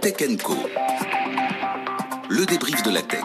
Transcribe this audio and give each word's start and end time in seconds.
Tech 0.00 0.14
Co. 0.42 0.54
Le 2.30 2.46
débrief 2.46 2.82
de 2.82 2.90
la 2.90 3.02
tech. 3.02 3.20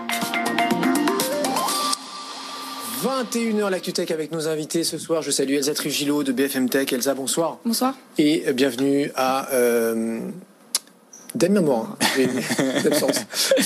21h 3.01 3.69
l'actu 3.69 3.93
tech 3.93 4.11
avec 4.11 4.33
nos 4.33 4.49
invités 4.49 4.83
ce 4.83 4.97
soir. 4.97 5.21
Je 5.21 5.31
salue 5.31 5.53
Elsa 5.53 5.73
Trujillo 5.73 6.23
de 6.23 6.33
BFM 6.33 6.69
Tech. 6.69 6.91
Elsa, 6.91 7.13
bonsoir. 7.13 7.59
Bonsoir. 7.63 7.95
Et 8.17 8.51
bienvenue 8.51 9.11
à 9.15 9.49
euh, 9.53 10.19
Damien 11.35 11.61
Morin. 11.61 11.97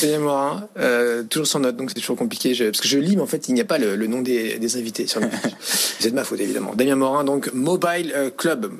Damien 0.02 0.20
Morin, 0.20 0.70
euh, 0.78 1.23
toujours 1.23 1.48
sans 1.48 1.59
note, 1.59 1.76
donc 1.76 1.90
c'est 1.90 2.00
toujours 2.00 2.17
compliqué. 2.17 2.53
parce 2.55 2.81
que 2.81 2.88
je 2.88 3.00
lis, 3.00 3.16
mais 3.16 3.23
en 3.23 3.28
fait, 3.28 3.48
il 3.48 3.55
n'y 3.55 3.62
a 3.62 3.66
pas 3.66 3.80
le, 3.80 3.95
nom 4.05 4.22
des, 4.22 4.78
invités 4.78 5.08
sur 5.08 5.22
le 5.22 5.28
C'est 5.59 6.12
de 6.12 6.16
ma 6.16 6.23
faute, 6.23 6.40
évidemment. 6.40 6.76
Damien 6.76 6.98
Morin, 6.98 7.23
donc 7.23 7.52
Mobile 7.53 8.14
euh, 8.16 8.30
Club. 8.30 8.72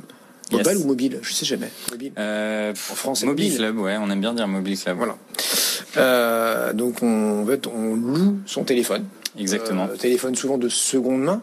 Mobile 0.58 0.78
ou 0.78 0.88
mobile 0.88 1.20
Je 1.22 1.34
sais 1.34 1.46
jamais. 1.46 1.70
Mobile. 1.92 2.14
Euh, 2.18 2.72
en 2.72 2.96
France, 2.96 3.24
mobile, 3.24 3.56
club, 3.56 3.78
ouais, 3.80 3.98
on 3.98 4.10
aime 4.10 4.22
bien 4.22 4.34
dire 4.34 4.48
mobile 4.48 4.78
club. 4.80 4.98
Voilà. 4.98 5.18
Euh, 5.98 6.74
donc 6.74 7.02
on, 7.02 7.44
en 7.44 7.46
fait, 7.46 7.68
on 7.68 7.96
loue 7.96 8.40
son 8.46 8.64
téléphone. 8.64 9.06
Exactement. 9.38 9.88
Euh, 9.92 9.96
téléphone 9.96 10.36
souvent 10.36 10.58
de 10.58 10.70
seconde 10.70 11.22
main. 11.24 11.42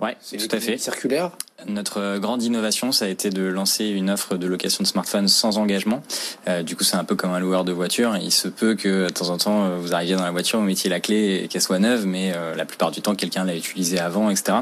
Ouais, 0.00 0.16
tout 0.38 0.48
à 0.50 0.60
fait. 0.60 0.78
Circulaire. 0.78 1.30
Notre 1.64 2.18
grande 2.18 2.42
innovation, 2.42 2.92
ça 2.92 3.06
a 3.06 3.08
été 3.08 3.30
de 3.30 3.42
lancer 3.42 3.86
une 3.86 4.10
offre 4.10 4.36
de 4.36 4.46
location 4.46 4.82
de 4.82 4.86
smartphone 4.86 5.26
sans 5.26 5.56
engagement. 5.56 6.02
Euh, 6.48 6.62
du 6.62 6.76
coup, 6.76 6.84
c'est 6.84 6.98
un 6.98 7.04
peu 7.04 7.16
comme 7.16 7.32
un 7.32 7.38
loueur 7.40 7.64
de 7.64 7.72
voiture. 7.72 8.14
Il 8.20 8.30
se 8.30 8.46
peut 8.46 8.74
que 8.74 9.06
de 9.06 9.08
temps 9.08 9.30
en 9.30 9.38
temps, 9.38 9.64
euh, 9.64 9.78
vous 9.80 9.94
arriviez 9.94 10.16
dans 10.16 10.24
la 10.24 10.30
voiture, 10.30 10.58
vous 10.58 10.66
mettiez 10.66 10.90
la 10.90 11.00
clé 11.00 11.40
et 11.42 11.48
qu'elle 11.48 11.62
soit 11.62 11.78
neuve, 11.78 12.04
mais 12.04 12.32
euh, 12.36 12.54
la 12.54 12.66
plupart 12.66 12.90
du 12.90 13.00
temps, 13.00 13.14
quelqu'un 13.14 13.44
l'a 13.44 13.56
utilisée 13.56 13.98
avant, 13.98 14.28
etc. 14.28 14.58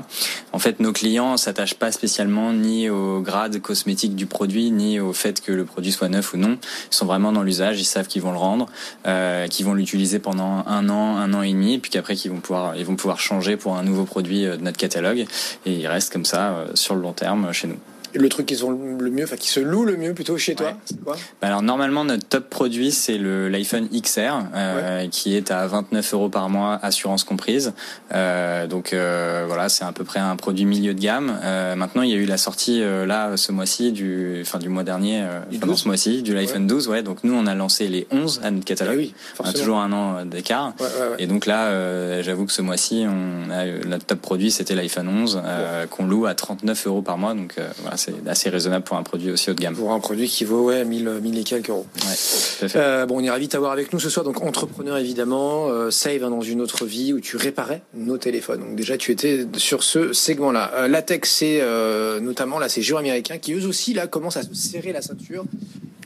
En 0.53 0.61
fait, 0.61 0.79
nos 0.79 0.93
clients 0.93 1.37
s'attachent 1.37 1.75
pas 1.75 1.91
spécialement 1.91 2.53
ni 2.53 2.89
au 2.89 3.21
grade 3.21 3.61
cosmétique 3.61 4.15
du 4.15 4.27
produit, 4.27 4.71
ni 4.71 5.01
au 5.01 5.13
fait 5.13 5.41
que 5.41 5.51
le 5.51 5.65
produit 5.65 5.91
soit 5.91 6.09
neuf 6.09 6.33
ou 6.33 6.37
non. 6.37 6.59
Ils 6.93 6.95
sont 6.95 7.07
vraiment 7.07 7.33
dans 7.33 7.43
l'usage. 7.43 7.81
Ils 7.81 7.87
savent 7.87 8.07
qu'ils 8.07 8.23
vont 8.23 8.33
le 8.33 8.39
rendre, 8.39 8.67
euh, 9.09 9.49
qu'ils 9.49 9.67
vont 9.67 9.75
l'utiliser 9.75 10.21
pendant 10.21 10.65
un 10.69 10.89
an, 10.89 11.17
un 11.17 11.35
an 11.35 11.43
et 11.43 11.53
demi, 11.53 11.79
puis 11.79 11.91
qu'après, 11.91 12.15
qu'ils 12.15 12.31
vont 12.31 12.41
pouvoir, 12.41 12.77
ils 12.77 12.87
vont 12.87 12.95
pouvoir 12.95 13.19
changer 13.19 13.57
pour 13.57 13.77
un 13.77 13.83
nouveau 13.83 14.05
produit 14.05 14.45
de 14.45 14.57
notre 14.59 14.79
catalogue. 14.79 15.27
Et 15.67 15.73
ils 15.73 15.89
restent 15.89 16.13
comme 16.13 16.25
ça 16.25 16.65
sur 16.85 16.95
le 16.95 17.01
long 17.01 17.15
terme 17.15 17.51
chez 17.53 17.67
nous 17.67 17.79
le 18.15 18.29
truc 18.29 18.47
qu'ils 18.47 18.65
ont 18.65 18.71
le 18.71 19.11
mieux, 19.11 19.25
enfin 19.25 19.37
qui 19.37 19.49
se 19.49 19.61
loue 19.61 19.85
le 19.85 19.97
mieux 19.97 20.15
plutôt 20.15 20.39
chez 20.39 20.55
toi, 20.55 20.75
c'est 20.85 21.03
quoi? 21.03 21.17
Bah 21.41 21.49
Alors 21.49 21.63
normalement 21.63 22.05
notre 22.05 22.27
top 22.27 22.49
produit 22.49 22.93
c'est 22.93 23.19
le 23.19 23.49
l'iPhone 23.49 23.89
XR 23.89 24.45
euh, 24.55 25.09
qui 25.09 25.37
est 25.37 25.51
à 25.51 25.67
29 25.67 26.15
euros 26.15 26.29
par 26.29 26.49
mois, 26.49 26.79
assurance 26.83 27.25
comprise. 27.25 27.73
Euh, 28.13 28.67
donc 28.67 28.93
euh, 28.93 29.45
voilà, 29.47 29.69
c'est 29.69 29.85
à 29.85 29.93
peu 29.93 30.05
près 30.05 30.21
un 30.21 30.37
produit 30.37 30.65
milieu 30.65 30.95
de 30.95 31.01
gamme. 31.01 31.39
Maintenant 31.77 32.03
il 32.03 32.11
y 32.11 32.15
a 32.15 32.17
eu 32.17 32.27
la 32.27 32.37
sortie 32.37 32.81
là 32.81 33.37
ce 33.37 33.53
mois-ci 33.53 33.93
du, 33.93 34.39
enfin 34.43 34.59
du 34.59 34.69
mois 34.69 34.85
dernier, 34.85 35.25
ce 35.51 35.87
mois-ci 35.87 36.23
du 36.23 36.35
l'iPhone 36.35 36.67
12. 36.67 36.89
Ouais, 36.89 37.03
donc 37.03 37.25
nous 37.25 37.35
on 37.35 37.47
a 37.47 37.55
lancé 37.55 37.89
les 37.89 38.07
11 38.11 38.41
à 38.45 38.51
notre 38.51 38.65
catalogue. 38.65 38.95
Ah 38.97 38.99
oui, 38.99 39.15
on 39.41 39.45
a 39.45 39.53
toujours 39.53 39.79
un 39.79 39.93
an 39.93 40.25
d'écart. 40.25 40.73
Et 41.19 41.27
donc 41.27 41.47
là, 41.47 42.23
j'avoue 42.23 42.47
que 42.47 42.53
ce 42.53 42.63
mois-ci 42.63 43.07
on 43.09 43.51
a 43.51 43.67
notre 43.87 44.07
top 44.07 44.21
produit 44.21 44.51
c'était 44.51 44.75
l'iPhone 44.75 45.09
11 45.09 45.43
qu'on 45.91 46.07
loue 46.07 46.27
à 46.27 46.35
39 46.35 46.87
euros 46.87 47.03
par 47.03 47.19
mois. 47.19 47.35
Donc 47.35 47.55
voilà 47.83 47.97
c'est 48.05 48.29
assez 48.29 48.51
raisonnable 48.51 48.85
pour 48.85 48.97
un 48.97 49.03
produit 49.03 49.31
aussi 49.31 49.51
haut 49.51 49.55
de 49.55 49.61
gamme. 49.61 49.75
Pour 49.75 49.93
un 49.93 50.01
produit 50.01 50.29
qui 50.29 50.45
vaut 50.45 50.65
ouais, 50.65 50.85
1000, 50.85 51.21
1000 51.23 51.39
et 51.39 51.45
quelques 51.45 51.71
euros. 51.71 51.87
Ouais, 51.97 52.69
euh, 52.77 53.07
bon, 53.07 53.21
on 53.21 53.25
est 53.25 53.31
ravis 53.31 53.47
de 53.47 53.53
t'avoir 53.53 53.73
avec 53.73 53.93
nous 53.93 54.01
ce 54.01 54.11
soir. 54.11 54.25
Donc, 54.25 54.43
entrepreneur 54.43 54.99
évidemment, 54.99 55.69
euh, 55.69 55.91
Save 55.91 56.25
hein, 56.25 56.31
dans 56.31 56.41
une 56.41 56.61
autre 56.61 56.85
vie 56.85 57.13
où 57.13 57.21
tu 57.21 57.37
réparais 57.37 57.83
nos 57.95 58.19
téléphones. 58.19 58.61
Donc, 58.61 58.77
déjà, 58.77 58.97
tu 58.99 59.13
étais 59.13 59.47
sur 59.57 59.83
ce 59.83 60.13
segment-là. 60.13 60.73
Euh, 60.75 60.89
Latex, 60.89 61.31
c'est 61.31 61.61
euh, 61.61 62.21
notamment 62.21 62.59
là, 62.59 62.69
ces 62.69 62.83
géants 62.83 62.99
américains 62.99 63.39
qui 63.39 63.55
eux 63.55 63.67
aussi 63.67 63.95
là 63.95 64.07
commencent 64.07 64.37
à 64.37 64.43
se 64.43 64.55
serrer 64.55 64.93
la 64.93 65.03
ceinture 65.03 65.45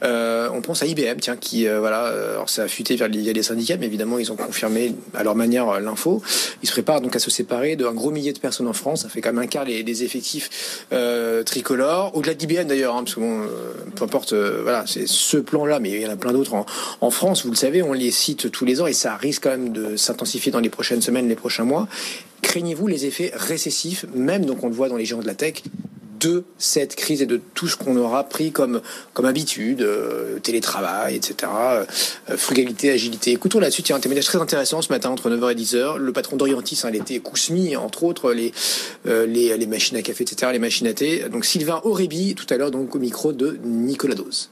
euh, 0.02 0.48
on 0.52 0.60
pense 0.60 0.82
à 0.82 0.86
IBM, 0.86 1.18
tiens, 1.20 1.36
qui 1.36 1.66
euh, 1.66 1.80
voilà, 1.80 2.06
euh, 2.06 2.34
alors 2.34 2.48
ça 2.48 2.64
a 2.64 2.68
fuité 2.68 2.96
vers 2.96 3.08
les, 3.08 3.42
syndicats, 3.42 3.76
mais 3.76 3.86
évidemment 3.86 4.18
ils 4.18 4.32
ont 4.32 4.36
confirmé 4.36 4.94
à 5.14 5.22
leur 5.22 5.34
manière 5.34 5.80
l'info. 5.80 6.22
Ils 6.62 6.68
se 6.68 6.72
préparent 6.72 7.00
donc 7.00 7.16
à 7.16 7.18
se 7.18 7.30
séparer 7.30 7.76
d'un 7.76 7.92
gros 7.92 8.10
millier 8.10 8.32
de 8.32 8.38
personnes 8.38 8.68
en 8.68 8.72
France. 8.72 9.02
Ça 9.02 9.08
fait 9.08 9.20
quand 9.20 9.32
même 9.32 9.42
un 9.42 9.46
quart 9.46 9.64
des, 9.64 10.04
effectifs 10.04 10.86
tricolores. 11.44 12.16
Au-delà 12.16 12.34
d'IBM 12.34 12.64
d'ailleurs, 12.64 12.96
hein, 12.96 13.02
parce 13.02 13.14
que 13.14 13.20
bon, 13.20 13.42
peu 13.96 14.04
importe, 14.04 14.32
voilà, 14.32 14.84
c'est 14.86 15.08
ce 15.08 15.36
plan-là, 15.38 15.80
mais 15.80 15.90
il 15.90 16.00
y 16.00 16.06
en 16.06 16.10
a 16.10 16.16
plein 16.16 16.32
d'autres 16.32 16.54
en, 16.54 16.66
en, 17.00 17.10
France. 17.10 17.44
Vous 17.44 17.50
le 17.50 17.56
savez, 17.56 17.82
on 17.82 17.92
les 17.92 18.10
cite 18.10 18.50
tous 18.50 18.64
les 18.64 18.80
ans 18.80 18.86
et 18.86 18.92
ça 18.92 19.16
risque 19.16 19.44
quand 19.44 19.50
même 19.50 19.72
de 19.72 19.96
s'intensifier 19.96 20.52
dans 20.52 20.60
les 20.60 20.68
prochaines 20.68 21.02
semaines, 21.02 21.28
les 21.28 21.36
prochains 21.36 21.64
mois. 21.64 21.88
Craignez-vous 22.42 22.86
les 22.86 23.06
effets 23.06 23.32
récessifs, 23.34 24.06
même 24.14 24.44
donc 24.44 24.62
on 24.62 24.68
le 24.68 24.74
voit 24.74 24.88
dans 24.88 24.96
les 24.96 25.04
géants 25.04 25.20
de 25.20 25.26
la 25.26 25.34
tech, 25.34 25.62
de 26.18 26.44
cette 26.58 26.96
crise 26.96 27.22
et 27.22 27.26
de 27.26 27.40
tout 27.54 27.68
ce 27.68 27.76
qu'on 27.76 27.96
aura 27.96 28.24
pris 28.24 28.52
comme, 28.52 28.80
comme 29.14 29.26
habitude, 29.26 29.82
euh, 29.82 30.38
télétravail, 30.40 31.16
etc., 31.16 31.50
euh, 32.30 32.36
frugalité, 32.36 32.90
agilité. 32.90 33.32
Écoutons 33.32 33.60
là-dessus, 33.60 33.82
il 33.82 33.90
y 33.90 33.92
a 33.92 33.96
un 33.96 34.00
témoignage 34.00 34.26
très 34.26 34.40
intéressant 34.40 34.82
ce 34.82 34.92
matin 34.92 35.10
entre 35.10 35.30
9h 35.30 35.52
et 35.52 35.54
10h. 35.54 35.96
Le 35.96 36.12
patron 36.12 36.36
d'Orientis, 36.36 36.80
hein, 36.84 36.90
l'été 36.90 37.20
Kousmi, 37.20 37.76
entre 37.76 38.04
autres, 38.04 38.32
les, 38.32 38.52
euh, 39.06 39.26
les, 39.26 39.56
les, 39.56 39.66
machines 39.66 39.96
à 39.96 40.02
café, 40.02 40.24
etc., 40.24 40.52
les 40.52 40.58
machines 40.58 40.86
à 40.86 40.92
thé. 40.92 41.24
Donc 41.30 41.44
Sylvain 41.44 41.80
Aurébi, 41.84 42.34
tout 42.34 42.46
à 42.50 42.56
l'heure, 42.56 42.70
donc 42.70 42.94
au 42.94 42.98
micro 42.98 43.32
de 43.32 43.58
Nicolas 43.64 44.14
Dose. 44.14 44.50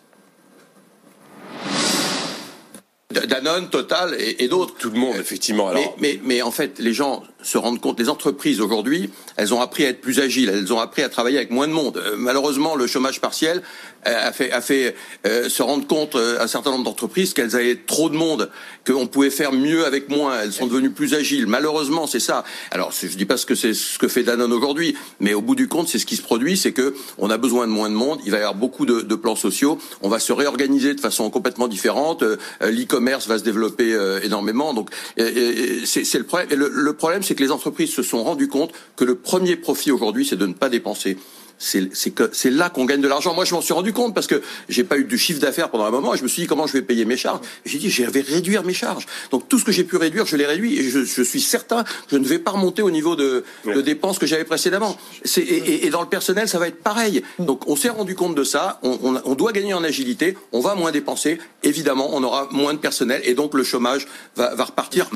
Danone, 3.11 3.69
Total 3.69 4.17
et, 4.19 4.49
d'autres. 4.49 4.75
Tout 4.79 4.91
le 4.91 4.99
monde, 4.99 5.17
effectivement. 5.17 5.69
Alors... 5.69 5.97
Mais, 6.01 6.19
mais, 6.19 6.21
mais, 6.25 6.43
en 6.43 6.51
fait, 6.51 6.79
les 6.81 6.93
gens 6.93 7.23
se 7.41 7.57
rendent 7.57 7.81
compte, 7.81 8.01
les 8.01 8.09
entreprises 8.09 8.61
aujourd'hui, 8.61 9.11
elles 9.37 9.55
ont 9.55 9.61
appris 9.61 9.85
à 9.87 9.91
être 9.91 10.01
plus 10.01 10.19
agiles, 10.19 10.49
elles 10.49 10.73
ont 10.73 10.81
appris 10.81 11.03
à 11.03 11.09
travailler 11.09 11.37
avec 11.37 11.51
moins 11.51 11.69
de 11.69 11.73
monde. 11.73 11.99
Euh, 11.99 12.17
malheureusement, 12.19 12.75
le 12.75 12.89
chômage 12.89 13.21
partiel 13.21 13.63
a 14.07 14.33
fait, 14.33 14.53
a 14.53 14.61
fait 14.61 14.95
euh, 15.27 15.49
se 15.49 15.63
rendre 15.63 15.87
compte 15.87 16.17
un 16.17 16.47
certain 16.47 16.71
nombre 16.71 16.85
d'entreprises 16.85 17.35
qu'elles 17.35 17.57
avaient 17.57 17.77
trop 17.77 18.09
de 18.09 18.17
monde, 18.17 18.51
qu'on 18.87 19.07
pouvait 19.07 19.31
faire 19.31 19.53
mieux 19.53 19.85
avec 19.85 20.09
moins. 20.09 20.41
Elles 20.43 20.53
sont 20.53 20.67
devenues 20.67 20.91
plus 20.91 21.15
agiles. 21.15 21.47
Malheureusement, 21.47 22.07
c'est 22.07 22.21
ça. 22.21 22.45
Alors, 22.71 22.93
je 22.93 23.17
dis 23.17 23.25
pas 23.25 23.37
ce 23.37 23.47
que 23.47 23.55
c'est 23.55 23.75
ce 23.75 23.99
que 23.99 24.09
fait 24.09 24.23
Danone 24.23 24.53
aujourd'hui, 24.53 24.97
mais 25.21 25.35
au 25.35 25.43
bout 25.43 25.55
du 25.55 25.69
compte, 25.69 25.89
c'est 25.89 25.99
ce 25.99 26.07
qui 26.07 26.17
se 26.17 26.23
produit, 26.23 26.57
c'est 26.57 26.73
que 26.73 26.95
on 27.19 27.31
a 27.31 27.39
besoin 27.39 27.67
de 27.67 27.73
moins 27.73 27.91
de 27.91 27.95
monde. 27.95 28.21
Il 28.25 28.31
va 28.31 28.39
y 28.39 28.41
avoir 28.41 28.55
beaucoup 28.55 28.87
de, 28.87 29.01
de 29.01 29.15
plans 29.15 29.37
sociaux. 29.37 29.79
On 30.03 30.09
va 30.09 30.19
se 30.19 30.33
réorganiser 30.33 30.95
de 30.95 31.01
façon 31.01 31.29
complètement 31.31 31.69
différente. 31.69 32.23
L'e-commerce 32.61 33.27
va 33.27 33.39
se 33.39 33.45
développer 33.45 33.97
énormément. 34.23 34.75
Donc, 34.75 34.91
c'est 35.17 36.15
le 36.15 36.25
problème. 36.25 36.49
Le 36.59 36.93
problème, 36.93 37.23
c'est 37.23 37.35
que 37.35 37.43
les 37.43 37.51
entreprises 37.51 37.93
se 37.93 38.03
sont 38.03 38.23
rendues 38.23 38.49
compte 38.49 38.73
que 38.97 39.05
le 39.05 39.15
premier 39.15 39.57
profit 39.57 39.91
aujourd'hui, 39.91 40.27
c'est 40.27 40.37
de 40.37 40.47
ne 40.47 40.55
pas 40.55 40.69
dépenser 40.69 41.17
c'est 41.59 42.51
là 42.51 42.71
qu'on 42.71 42.85
gagne 42.85 43.01
de 43.01 43.09
l'argent. 43.09 43.35
Moi, 43.35 43.45
je 43.45 43.55
m'en 43.55 43.61
suis 43.61 43.73
rendu 43.73 43.93
compte 43.93 44.15
parce 44.15 44.27
que 44.27 44.43
j'ai 44.69 44.85
pas 44.85 44.99
eu 44.99 45.05
de 45.05 45.17
chiffre 45.17 45.41
d'affaires 45.41 45.71
pendant 45.71 45.85
un 45.85 45.91
moment 45.91 46.15
et 46.15 46.19
je 46.19 46.23
me 46.23 46.29
suis 46.29 46.43
dit 46.43 46.49
comment 46.49 46.67
je 46.67 46.75
vais 46.75 46.83
payer 46.83 47.05
mes 47.05 47.17
charges? 47.17 47.41
J'ai 47.65 47.79
dit 47.79 47.91
je 47.91 48.05
vais 48.05 48.21
réduire 48.21 48.63
mes 48.65 48.75
charges. 48.75 49.07
Donc 49.31 49.49
tout 49.49 49.59
ce 49.59 49.65
que 49.65 49.73
j'ai 49.73 49.85
pu 49.85 49.97
réduire, 49.97 50.27
je 50.27 50.37
l'ai 50.37 50.47
réduit 50.47 50.79
et 50.79 50.83
je, 50.83 51.23
suis 51.23 51.41
certain 51.41 51.85
que 51.85 51.91
je 52.13 52.17
ne 52.17 52.25
vais 52.25 52.39
pas 52.39 52.51
remonter 52.51 52.83
au 52.83 52.91
niveau 52.91 53.17
de, 53.17 53.45
dépenses 53.83 54.19
que 54.19 54.27
j'avais 54.27 54.45
précédemment. 54.45 54.97
Et, 55.37 55.87
et, 55.87 55.91
dans 55.91 56.03
le 56.03 56.09
personnel, 56.09 56.49
ça 56.49 56.59
va 56.59 56.69
être 56.69 56.83
pareil. 56.83 57.23
Donc 57.39 57.69
on 57.69 57.77
s'est 57.77 57.89
rendu 57.89 58.15
compte 58.15 58.35
de 58.35 58.45
ça. 58.45 58.79
On, 58.83 59.21
on, 59.25 59.35
doit 59.35 59.53
gagner 59.53 59.75
en 59.75 59.85
agilité. 59.85 60.37
On 60.53 60.61
va 60.61 60.75
moins 60.75 60.93
dépenser. 60.93 61.39
Évidemment, 61.63 62.11
on 62.13 62.23
aura 62.23 62.49
moins 62.53 62.75
de 62.75 62.79
personnel 62.79 63.23
et 63.25 63.35
donc 63.35 63.55
le 63.55 63.65
chômage 63.65 64.07
va, 64.37 64.55
va 64.55 64.65
repartir. 64.65 65.09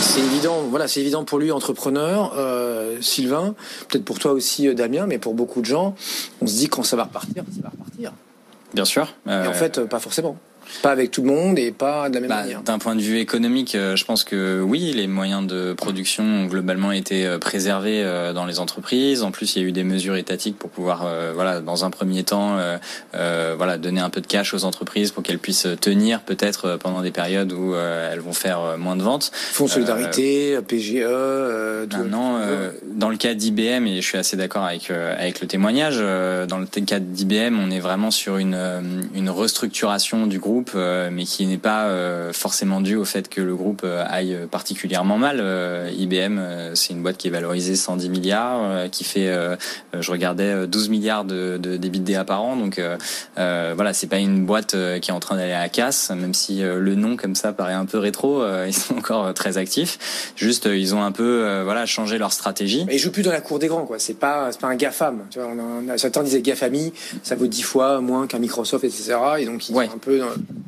C'est 0.00 0.20
évident, 0.20 0.62
voilà, 0.62 0.88
c'est 0.88 1.00
évident 1.00 1.24
pour 1.24 1.38
lui, 1.38 1.50
entrepreneur, 1.50 2.32
euh, 2.36 2.98
Sylvain, 3.00 3.54
peut-être 3.88 4.04
pour 4.04 4.18
toi 4.18 4.32
aussi, 4.32 4.68
euh, 4.68 4.74
Damien, 4.74 5.06
mais 5.06 5.18
pour 5.18 5.34
beaucoup 5.34 5.60
de 5.60 5.66
gens, 5.66 5.94
on 6.40 6.46
se 6.46 6.54
dit 6.54 6.68
quand 6.68 6.82
ça 6.82 6.96
va 6.96 7.04
repartir, 7.04 7.44
ça 7.54 7.62
va 7.62 7.70
repartir. 7.70 8.12
Bien 8.74 8.84
sûr. 8.84 9.14
Et 9.26 9.30
en 9.30 9.52
fait, 9.52 9.78
euh, 9.78 9.86
pas 9.86 9.98
forcément. 9.98 10.36
Pas 10.82 10.90
avec 10.90 11.10
tout 11.10 11.22
le 11.22 11.28
monde 11.28 11.58
et 11.58 11.72
pas 11.72 12.08
de 12.08 12.14
la 12.14 12.20
même 12.20 12.28
bah, 12.28 12.40
manière. 12.42 12.62
D'un 12.62 12.78
point 12.78 12.94
de 12.94 13.00
vue 13.00 13.18
économique, 13.18 13.74
euh, 13.74 13.96
je 13.96 14.04
pense 14.04 14.24
que 14.24 14.60
oui, 14.60 14.92
les 14.94 15.06
moyens 15.06 15.46
de 15.46 15.72
production 15.72 16.24
ont 16.24 16.46
globalement 16.46 16.92
été 16.92 17.26
euh, 17.26 17.38
préservés 17.38 18.02
euh, 18.04 18.32
dans 18.32 18.46
les 18.46 18.60
entreprises. 18.60 19.22
En 19.22 19.30
plus, 19.30 19.56
il 19.56 19.62
y 19.62 19.64
a 19.64 19.68
eu 19.68 19.72
des 19.72 19.84
mesures 19.84 20.16
étatiques 20.16 20.58
pour 20.58 20.70
pouvoir, 20.70 21.06
voilà, 21.34 21.60
dans 21.60 21.84
un 21.84 21.90
premier 21.90 22.22
temps, 22.24 22.58
euh, 23.14 23.54
voilà, 23.56 23.78
donner 23.78 24.00
un 24.00 24.10
peu 24.10 24.20
de 24.20 24.26
cash 24.26 24.54
aux 24.54 24.64
entreprises 24.64 25.10
pour 25.10 25.22
qu'elles 25.22 25.38
puissent 25.38 25.68
tenir 25.80 26.20
peut-être 26.20 26.76
pendant 26.76 27.00
des 27.02 27.10
périodes 27.10 27.52
où 27.52 27.74
elles 27.74 28.20
vont 28.20 28.32
faire 28.32 28.76
moins 28.78 28.96
de 28.96 29.02
ventes. 29.02 29.30
Fonds 29.34 29.66
solidarité, 29.66 30.58
PGE. 30.66 31.04
Non, 32.10 32.38
dans 32.94 33.08
le 33.08 33.16
cas 33.16 33.34
d'IBM, 33.34 33.86
et 33.86 34.00
je 34.00 34.06
suis 34.06 34.18
assez 34.18 34.36
d'accord 34.36 34.64
avec 34.64 34.90
avec 34.90 35.40
le 35.40 35.46
témoignage, 35.46 35.98
dans 35.98 36.58
le 36.58 36.66
cas 36.66 36.98
d'IBM, 36.98 37.58
on 37.58 37.70
est 37.70 37.80
vraiment 37.80 38.10
sur 38.10 38.36
une 38.36 38.58
une 39.14 39.30
restructuration 39.30 40.26
du 40.26 40.38
groupe 40.38 40.57
euh, 40.74 41.10
mais 41.12 41.24
qui 41.24 41.46
n'est 41.46 41.58
pas 41.58 41.86
euh, 41.86 42.32
forcément 42.32 42.80
dû 42.80 42.96
au 42.96 43.04
fait 43.04 43.28
que 43.28 43.40
le 43.40 43.54
groupe 43.54 43.82
euh, 43.84 44.04
aille 44.08 44.36
particulièrement 44.50 45.18
mal. 45.18 45.38
IBM, 45.96 46.40
c'est 46.74 46.92
une 46.92 47.02
boîte 47.02 47.16
qui 47.16 47.28
est 47.28 47.30
valorisée 47.30 47.76
110 47.76 48.08
milliards, 48.08 48.90
qui 48.90 49.04
fait, 49.04 49.32
je 49.98 50.10
regardais, 50.10 50.66
12 50.66 50.88
milliards 50.88 51.24
de, 51.24 51.58
de 51.58 51.76
d'EBITDA 51.76 52.24
par 52.24 52.42
an. 52.42 52.56
Donc 52.56 52.80
voilà, 53.36 53.92
c'est 53.92 54.06
pas 54.06 54.18
une 54.18 54.44
boîte 54.44 54.76
qui 55.00 55.10
est 55.10 55.14
en 55.14 55.20
train 55.20 55.36
d'aller 55.36 55.52
à 55.52 55.60
la 55.60 55.68
casse, 55.68 56.10
même 56.10 56.34
si 56.34 56.60
le 56.60 56.94
nom 56.94 57.16
comme 57.16 57.34
ça 57.34 57.52
paraît 57.52 57.72
un 57.72 57.86
peu 57.86 57.98
rétro. 57.98 58.42
ils 58.66 58.74
sont 58.74 58.96
encore 58.96 59.32
très 59.34 59.58
actifs. 59.58 60.32
Juste, 60.36 60.66
ils 60.66 60.94
ont 60.94 61.02
un 61.02 61.12
peu, 61.12 61.62
voilà, 61.64 61.86
changé 61.86 62.18
leur 62.18 62.32
stratégie. 62.32 62.84
Mais 62.86 62.96
ils 62.96 62.98
jouent 62.98 63.12
plus 63.12 63.22
dans 63.22 63.32
la 63.32 63.40
cour 63.40 63.58
des 63.58 63.68
grands, 63.68 63.86
quoi. 63.86 63.98
C'est 63.98 64.18
pas, 64.18 64.50
c'est 64.52 64.60
pas 64.60 64.68
un 64.68 64.76
GAFAM. 64.76 65.24
Tu 65.30 65.38
vois, 65.38 65.48
on 65.48 65.88
a, 65.88 65.98
certains 65.98 66.22
disaient 66.22 66.42
GAFAMI, 66.42 66.92
ça 67.22 67.34
vaut 67.34 67.46
10 67.46 67.62
fois 67.62 68.00
moins 68.00 68.26
qu'un 68.26 68.38
Microsoft, 68.38 68.84
etc. 68.84 69.16
Et 69.38 69.46
donc 69.46 69.68
ils 69.68 69.74
sont 69.74 69.80
un 69.80 69.98
peu 70.00 70.18
dans, 70.18 70.26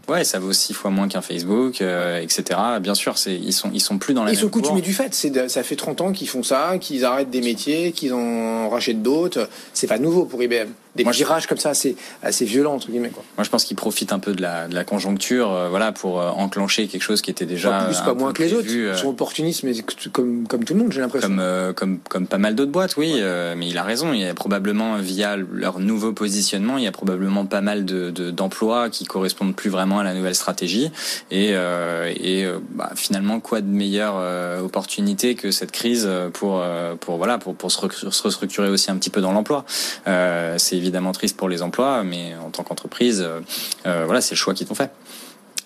Ouais, 0.09 0.25
ça 0.25 0.39
vaut 0.39 0.53
six 0.53 0.75
fois 0.75 0.91
moins 0.91 1.09
qu'un 1.09 1.23
Facebook, 1.23 1.81
euh, 1.81 2.21
etc. 2.21 2.59
Bien 2.81 2.95
sûr, 2.95 3.17
c'est 3.17 3.35
ils 3.35 3.53
sont 3.53 3.71
ils 3.73 3.81
sont 3.81 3.99
plus 3.99 4.13
dans 4.13 4.25
la. 4.25 4.33
Ils 4.33 4.37
sont 4.37 4.49
coutumiers 4.49 4.81
du 4.81 4.93
fait. 4.93 5.15
C'est 5.15 5.49
ça 5.49 5.63
fait 5.63 5.77
30 5.77 6.01
ans 6.01 6.13
qu'ils 6.13 6.29
font 6.29 6.43
ça, 6.43 6.79
qu'ils 6.79 7.05
arrêtent 7.05 7.31
des 7.31 7.41
métiers, 7.41 7.93
qu'ils 7.93 8.13
en 8.13 8.69
rachètent 8.69 9.03
d'autres. 9.03 9.49
C'est 9.73 9.87
pas 9.87 9.99
nouveau 9.99 10.25
pour 10.25 10.43
IBM 10.43 10.69
des 10.97 11.05
Moi, 11.05 11.13
virages 11.13 11.47
comme 11.47 11.59
ça 11.59 11.71
assez 11.71 11.97
assez 12.23 12.45
violents 12.45 12.75
entre 12.75 12.89
guillemets 12.89 13.11
quoi. 13.11 13.23
Moi 13.37 13.45
je 13.45 13.51
pense 13.51 13.65
qu'ils 13.65 13.77
profitent 13.77 14.13
un 14.13 14.19
peu 14.19 14.33
de 14.33 14.43
la, 14.43 14.67
de 14.69 14.75
la 14.75 14.85
conjoncture 14.85 15.53
euh, 15.53 15.69
voilà 15.69 15.93
pour 15.93 16.21
euh, 16.21 16.31
enclencher 16.31 16.89
quelque 16.89 17.03
chose 17.03 17.21
qui 17.23 17.31
était 17.31 17.47
déjà 17.47 17.71
pas 17.71 17.85
plus 17.85 17.99
pas 17.99 18.15
moins 18.15 18.33
que 18.33 18.43
les 18.43 18.53
autres. 18.53 18.69
Ils 18.69 18.97
sont 18.97 19.09
opportunistes 19.09 19.63
mais 19.63 19.73
comme 20.13 20.47
comme 20.49 20.65
tout 20.65 20.75
le 20.75 20.81
monde 20.81 20.93
j'ai 20.93 21.01
l'impression. 21.01 21.29
Comme 21.29 21.75
comme 21.75 21.99
comme 22.09 22.27
pas 22.27 22.39
mal 22.39 22.55
d'autres 22.55 22.73
boîtes 22.73 22.97
oui 22.97 23.21
mais 23.57 23.69
il 23.69 23.79
a 23.79 23.85
raison 23.85 24.13
il 24.13 24.21
y 24.21 24.25
a 24.25 24.35
probablement 24.35 24.97
via 24.97 25.37
leur 25.37 25.79
nouveau 25.79 26.13
positionnement 26.13 26.79
il 26.79 26.85
y 26.85 26.89
a 26.89 26.93
probablement 26.93 27.47
pas 27.47 27.61
mal 27.61 27.85
de 27.85 28.11
d'emplois 28.31 28.91
qui 28.91 29.05
correspondent 29.05 29.55
plus 29.55 29.71
vraiment 29.71 30.01
à 30.01 30.05
la 30.05 30.15
nouvelle 30.15 30.35
stratégie 30.35 30.91
et 31.31 31.51
et 31.51 32.47
bah, 32.75 32.91
finalement 32.97 33.41
quoi 33.41 33.61
de 33.61 33.69
meilleure 33.69 34.17
opportunité 34.63 35.35
que 35.35 35.51
cette 35.51 35.71
crise 35.71 36.09
pour 36.33 36.65
pour 37.01 37.17
voilà 37.17 37.39
pour 37.39 37.55
pour 37.55 37.71
se 37.71 38.23
restructurer 38.23 38.69
aussi 38.69 38.91
un 38.91 38.97
petit 38.97 39.11
peu 39.11 39.21
dans 39.21 39.33
l'emploi? 39.33 39.65
C'est 40.07 40.80
évidemment 40.81 41.13
triste 41.13 41.37
pour 41.37 41.49
les 41.49 41.63
emplois, 41.63 42.03
mais 42.03 42.35
en 42.45 42.51
tant 42.51 42.63
qu'entreprise, 42.63 43.21
euh, 43.21 43.41
euh, 43.87 44.05
voilà, 44.05 44.21
c'est 44.21 44.35
le 44.35 44.39
choix 44.39 44.55
qu'ils 44.55 44.71
ont 44.71 44.75
fait. 44.75 44.91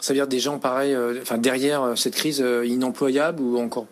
Ça 0.01 0.13
veut 0.13 0.19
dire 0.19 0.27
des 0.27 0.41
gens 0.41 0.59
pareils, 0.59 0.95
euh, 0.95 1.21
enfin 1.23 1.39
derrière 1.39 1.95
cette 1.97 2.15
crise 2.15 2.45
inemployables 2.65 3.43
ou 3.43 3.59
encore 3.59 3.87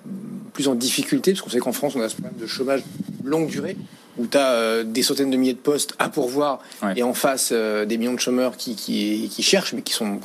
plus 0.52 0.68
en 0.68 0.74
difficulté, 0.74 1.32
parce 1.32 1.42
qu'on 1.42 1.50
sait 1.50 1.60
qu'en 1.60 1.72
France 1.72 1.94
on 1.96 2.02
a 2.02 2.08
ce 2.08 2.14
problème 2.14 2.38
de 2.38 2.46
chômage 2.46 2.82
longue 3.24 3.48
durée 3.48 3.76
où 4.18 4.26
tu 4.26 4.36
as 4.36 4.84
des 4.84 5.02
centaines 5.02 5.30
de 5.30 5.38
milliers 5.38 5.54
de 5.54 5.58
postes 5.58 5.94
à 5.98 6.10
pourvoir 6.10 6.58
et 6.96 7.02
en 7.02 7.14
face 7.14 7.50
des 7.50 7.96
millions 7.96 8.12
de 8.12 8.20
chômeurs 8.20 8.58
qui, 8.58 8.76
qui, 8.76 9.30
qui 9.32 9.42
cherchent 9.42 9.72
mais 9.72 9.80
qui 9.80 9.94
sont 9.94 10.20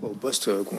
au 0.00 0.08
poste 0.08 0.46
qu'on 0.64 0.78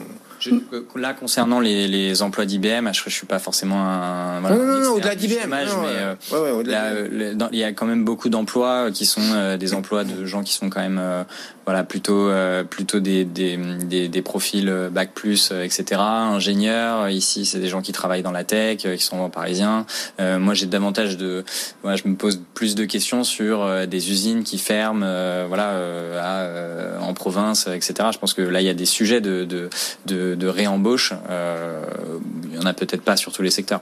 là, 0.96 1.14
concernant 1.14 1.60
les, 1.60 1.88
les 1.88 2.22
emplois 2.22 2.46
d'IBM, 2.46 2.92
je, 2.92 3.02
je 3.04 3.10
suis 3.10 3.26
pas 3.26 3.38
forcément 3.38 3.82
un. 3.84 4.40
Voilà, 4.40 4.56
non, 4.56 4.64
non, 4.64 4.80
non, 4.80 4.90
au-delà 4.90 5.14
d'IBM. 5.14 5.48
Mais 5.48 5.64
euh, 5.92 6.14
il 7.52 7.58
y 7.58 7.64
a 7.64 7.72
quand 7.72 7.86
même 7.86 8.04
beaucoup 8.04 8.28
d'emplois 8.28 8.90
qui 8.90 9.06
sont 9.06 9.20
euh, 9.32 9.56
des 9.56 9.74
emplois 9.74 10.04
de 10.04 10.24
gens 10.24 10.42
qui 10.42 10.52
sont 10.52 10.70
quand 10.70 10.80
même 10.80 10.98
euh, 11.00 11.24
voilà 11.64 11.84
plutôt 11.84 12.28
euh, 12.28 12.64
plutôt 12.64 13.00
des, 13.00 13.24
des, 13.24 13.56
des, 13.56 14.08
des, 14.08 14.22
profils 14.22 14.72
bac 14.90 15.10
plus 15.14 15.52
etc 15.52 16.00
ingénieurs 16.00 17.08
ici 17.08 17.44
c'est 17.44 17.58
des 17.58 17.68
gens 17.68 17.82
qui 17.82 17.92
travaillent 17.92 18.22
dans 18.22 18.32
la 18.32 18.44
tech 18.44 18.78
qui 18.78 19.02
sont 19.02 19.28
parisiens 19.30 19.86
moi 20.18 20.54
j'ai 20.54 20.66
davantage 20.66 21.16
de 21.16 21.44
voilà, 21.82 21.96
je 21.96 22.08
me 22.08 22.14
pose 22.14 22.40
plus 22.54 22.74
de 22.74 22.84
questions 22.84 23.24
sur 23.24 23.86
des 23.86 24.10
usines 24.10 24.44
qui 24.44 24.58
ferment 24.58 25.06
voilà 25.48 25.72
à, 26.20 27.00
en 27.02 27.14
province 27.14 27.66
etc 27.66 28.10
je 28.12 28.18
pense 28.18 28.34
que 28.34 28.42
là 28.42 28.60
il 28.60 28.66
y 28.66 28.70
a 28.70 28.74
des 28.74 28.86
sujets 28.86 29.20
de, 29.20 29.44
de, 29.44 29.68
de 30.06 30.25
de, 30.34 30.46
réembauche, 30.48 31.12
euh, 31.30 31.84
il 32.44 32.50
n'y 32.50 32.58
en 32.58 32.66
a 32.66 32.74
peut-être 32.74 33.02
pas 33.02 33.16
sur 33.16 33.32
tous 33.32 33.42
les 33.42 33.50
secteurs. 33.50 33.80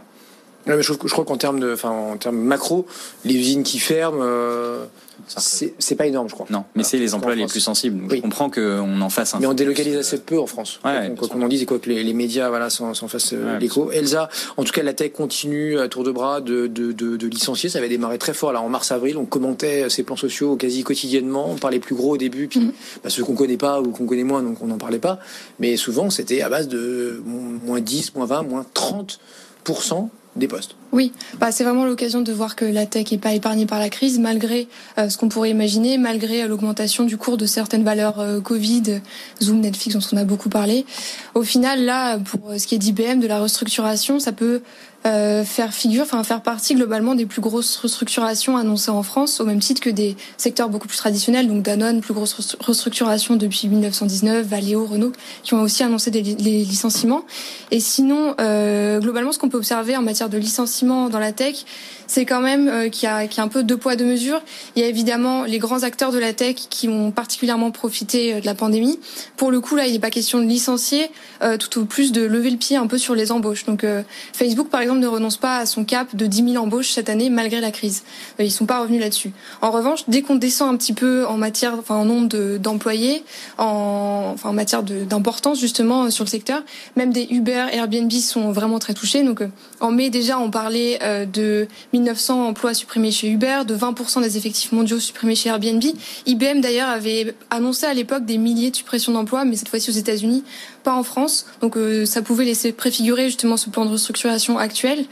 mais 0.67 0.82
je, 0.82 0.93
crois 0.93 1.25
qu'en 1.25 1.37
termes 1.37 1.61
de, 1.61 1.76
termes 2.19 2.37
macro, 2.37 2.87
les 3.25 3.35
usines 3.35 3.62
qui 3.62 3.79
ferment, 3.79 4.20
euh, 4.23 4.85
c'est 5.26 5.96
pas 5.96 6.06
énorme, 6.06 6.28
je 6.28 6.34
crois. 6.34 6.46
Non, 6.50 6.64
mais 6.75 6.82
c'est 6.82 6.99
les 6.99 7.14
emplois 7.14 7.34
les 7.34 7.46
plus 7.46 7.61
sensibles. 7.61 8.14
Je 8.14 8.20
comprends 8.20 8.50
qu'on 8.50 9.00
en 9.00 9.08
fasse 9.08 9.34
un. 9.34 9.40
Mais 9.40 9.46
on 9.46 9.55
délocalise 9.55 9.96
assez 9.96 10.20
peu 10.20 10.38
en 10.38 10.46
France. 10.46 10.81
quoi 10.82 11.28
qu'on 11.28 11.43
en 11.43 11.49
dise 11.49 11.62
et 11.62 11.66
quoi 11.66 11.78
que 11.78 11.88
les, 11.88 12.14
médias 12.14 12.49
voilà, 12.49 12.70
s'en 12.70 12.94
fassent 13.08 13.32
euh, 13.32 13.58
l'écho. 13.58 13.90
Elsa, 13.90 14.28
en 14.56 14.64
tout 14.64 14.72
cas, 14.72 14.82
la 14.82 14.93
tech 14.93 15.12
continue 15.12 15.78
à 15.78 15.88
tour 15.88 16.05
de 16.05 16.12
bras 16.12 16.40
de, 16.40 16.66
de, 16.66 16.93
de, 16.93 17.26
licencier. 17.26 17.69
Ça 17.69 17.78
avait 17.78 17.88
démarré 17.88 18.19
très 18.19 18.34
fort 18.34 18.52
là 18.52 18.61
en 18.61 18.69
mars-avril. 18.69 19.16
On 19.16 19.25
commentait 19.25 19.88
ses 19.90 20.02
plans 20.02 20.16
sociaux 20.16 20.56
quasi 20.56 20.84
quotidiennement. 20.84 21.50
On 21.50 21.56
parlait 21.56 21.81
plus 21.81 21.94
gros 21.94 22.14
au 22.14 22.17
début, 22.17 22.49
puis 22.49 22.60
mm-hmm. 22.60 22.72
bah, 23.02 23.10
ceux 23.10 23.25
qu'on 23.25 23.34
connaît 23.34 23.56
pas 23.56 23.81
ou 23.81 23.90
qu'on 23.90 24.06
connaît 24.06 24.25
moins, 24.25 24.43
donc 24.43 24.62
on 24.62 24.67
n'en 24.67 24.78
parlait 24.78 24.99
pas. 24.99 25.19
Mais 25.58 25.76
souvent, 25.76 26.10
c'était 26.10 26.43
à 26.43 26.49
base 26.49 26.69
de 26.69 27.22
moins 27.25 27.81
10, 27.81 28.14
moins 28.14 28.26
20, 28.26 28.43
moins 28.43 28.67
30% 28.75 30.08
des 30.37 30.49
postes. 30.49 30.76
Oui, 30.94 31.11
bah, 31.41 31.50
c'est 31.50 31.64
vraiment 31.64 31.87
l'occasion 31.87 32.20
de 32.20 32.32
voir 32.32 32.55
que 32.55 32.64
la 32.64 32.87
tech 32.87 33.11
n'est 33.11 33.19
pas 33.19 33.32
épargnée 33.32 33.67
par 33.67 33.81
la 33.81 33.88
crise, 33.88 34.20
malgré 34.20 34.69
euh, 34.96 35.08
ce 35.08 35.19
qu'on 35.19 35.29
pourrait 35.29 35.50
imaginer, 35.50 35.99
malgré 35.99 36.44
euh, 36.44 36.46
l'augmentation 36.46 37.02
du 37.02 37.17
cours 37.17 37.37
de 37.37 37.46
certaines 37.46 37.82
valeurs 37.82 38.20
euh, 38.20 38.41
Covid, 38.41 39.00
Zoom, 39.43 39.58
Netflix, 39.58 39.96
dont 39.96 40.06
on 40.12 40.17
a 40.17 40.25
beaucoup 40.25 40.50
parlé. 40.50 40.87
Au 41.35 41.43
final, 41.43 41.85
là, 41.85 42.19
pour 42.19 42.52
ce 42.56 42.64
qui 42.69 42.76
est 42.76 42.79
d'IBM, 42.79 43.19
de 43.19 43.26
la 43.26 43.41
restructuration, 43.41 44.20
ça 44.20 44.31
peut 44.31 44.62
faire 45.05 45.75
figure, 45.75 46.05
enfin 46.05 46.25
faire 46.25 46.41
partie 46.41 46.75
globalement 46.75 47.14
des 47.14 47.26
plus 47.26 47.43
grosses 47.43 47.76
restructurations 47.76 48.56
annoncées 48.56 48.91
en 48.91 49.02
France, 49.02 49.38
au 49.38 49.44
même 49.44 49.58
titre 49.58 49.82
que 49.82 49.91
des 49.91 50.17
secteurs 50.38 50.70
beaucoup 50.70 50.88
plus 50.88 50.96
traditionnels, 50.96 51.46
donc 51.46 51.62
Danone, 51.62 52.00
plus 52.00 52.14
grosse 52.14 52.56
restructuration 52.58 53.37
depuis 53.37 53.69
1919, 53.69 54.46
Valeo, 54.46 54.87
Renault, 54.87 55.12
qui 55.43 55.52
ont 55.52 55.61
aussi 55.61 55.82
annoncé 55.82 56.11
des 56.11 56.23
licenciements. 56.23 57.26
Et 57.70 57.81
sinon, 57.81 58.35
globalement, 58.38 59.32
ce 59.32 59.38
qu'on 59.38 59.50
peut 59.50 59.58
observer 59.58 59.94
en 59.94 60.02
matière 60.02 60.31
de 60.31 60.38
dans 60.84 61.19
la 61.19 61.32
tech, 61.32 61.64
c'est 62.06 62.25
quand 62.25 62.40
même 62.40 62.69
euh, 62.69 62.88
qu'il 62.88 63.08
y, 63.08 63.12
a, 63.12 63.26
un 63.42 63.48
peu 63.48 63.62
deux 63.62 63.76
poids 63.76 63.96
deux 63.96 64.04
mesures. 64.04 64.42
Il 64.76 64.82
y 64.82 64.84
a 64.84 64.88
évidemment 64.88 65.44
les 65.44 65.58
grands 65.58 65.82
acteurs 65.82 66.12
de 66.12 66.19
la 66.19 66.32
tech 66.32 66.56
qui 66.70 66.88
ont 66.88 67.10
particulièrement 67.10 67.70
profité 67.70 68.34
euh, 68.34 68.40
de 68.40 68.46
la 68.46 68.54
pandémie. 68.54 68.98
Pour 69.36 69.50
le 69.50 69.60
coup, 69.60 69.75
là, 69.76 69.86
il 69.86 69.92
n'est 69.92 69.98
pas 69.98 70.10
question 70.10 70.38
de 70.38 70.44
licencier, 70.44 71.10
euh, 71.42 71.56
tout 71.56 71.81
au 71.81 71.84
plus 71.84 72.12
de 72.12 72.22
lever 72.22 72.50
le 72.50 72.56
pied 72.56 72.76
un 72.76 72.86
peu 72.86 72.98
sur 72.98 73.14
les 73.14 73.32
embauches. 73.32 73.64
Donc 73.64 73.86
Facebook, 74.32 74.69
par 74.69 74.81
exemple, 74.81 75.00
ne 75.00 75.06
renonce 75.06 75.36
pas 75.36 75.58
à 75.58 75.66
son 75.66 75.84
cap 75.84 76.14
de 76.14 76.26
10 76.26 76.52
000 76.52 76.62
embauches 76.62 76.90
cette 76.90 77.08
année 77.08 77.31
malgré 77.31 77.60
la 77.60 77.70
crise. 77.70 78.02
ils 78.38 78.50
sont 78.50 78.66
pas 78.66 78.81
revenus 78.81 79.00
là-dessus. 79.00 79.32
En 79.62 79.70
revanche, 79.70 80.04
dès 80.08 80.22
qu'on 80.22 80.36
descend 80.36 80.75
un 80.75 80.76
petit 80.76 80.92
peu 80.92 81.26
en 81.26 81.36
matière, 81.36 81.75
enfin 81.78 81.96
en 81.96 82.04
nombre 82.04 82.58
d'employés, 82.58 83.25
en 83.58 84.34
matière 84.52 84.82
d'importance 84.82 85.60
justement 85.60 86.10
sur 86.10 86.24
le 86.24 86.31
secteur, 86.31 86.62
même 86.96 87.12
des 87.12 87.26
Uber, 87.31 87.67
Airbnb 87.72 88.12
sont 88.12 88.53
vraiment 88.53 88.79
très 88.79 88.94
touchés. 88.94 89.22
Donc 89.22 89.43
en 89.81 89.91
mai 89.91 90.10
déjà, 90.10 90.38
on 90.38 90.50
parlait 90.50 90.73
de 90.74 91.66
1900 91.93 92.48
emplois 92.48 92.74
supprimés 92.74 93.10
chez 93.10 93.28
Uber, 93.28 93.62
de 93.66 93.74
20% 93.74 94.22
des 94.22 94.36
effectifs 94.36 94.72
mondiaux 94.72 94.98
supprimés 94.98 95.34
chez 95.34 95.48
Airbnb. 95.48 95.82
IBM 96.26 96.60
d'ailleurs 96.60 96.88
avait 96.88 97.34
annoncé 97.50 97.86
à 97.86 97.94
l'époque 97.94 98.24
des 98.24 98.38
milliers 98.38 98.70
de 98.70 98.76
suppressions 98.76 99.12
d'emplois, 99.12 99.44
mais 99.44 99.56
cette 99.56 99.69
fois-ci 99.69 99.90
aux 99.90 99.94
États-Unis, 99.94 100.44
pas 100.84 100.94
en 100.94 101.03
France. 101.03 101.46
Donc 101.60 101.76
euh, 101.76 102.06
ça 102.06 102.22
pouvait 102.22 102.44
laisser 102.44 102.72
préfigurer 102.72 103.24
justement 103.26 103.56
ce 103.56 103.70
plan 103.70 103.84
de 103.84 103.91
restructuration 103.91 104.58
actuel. 104.58 105.06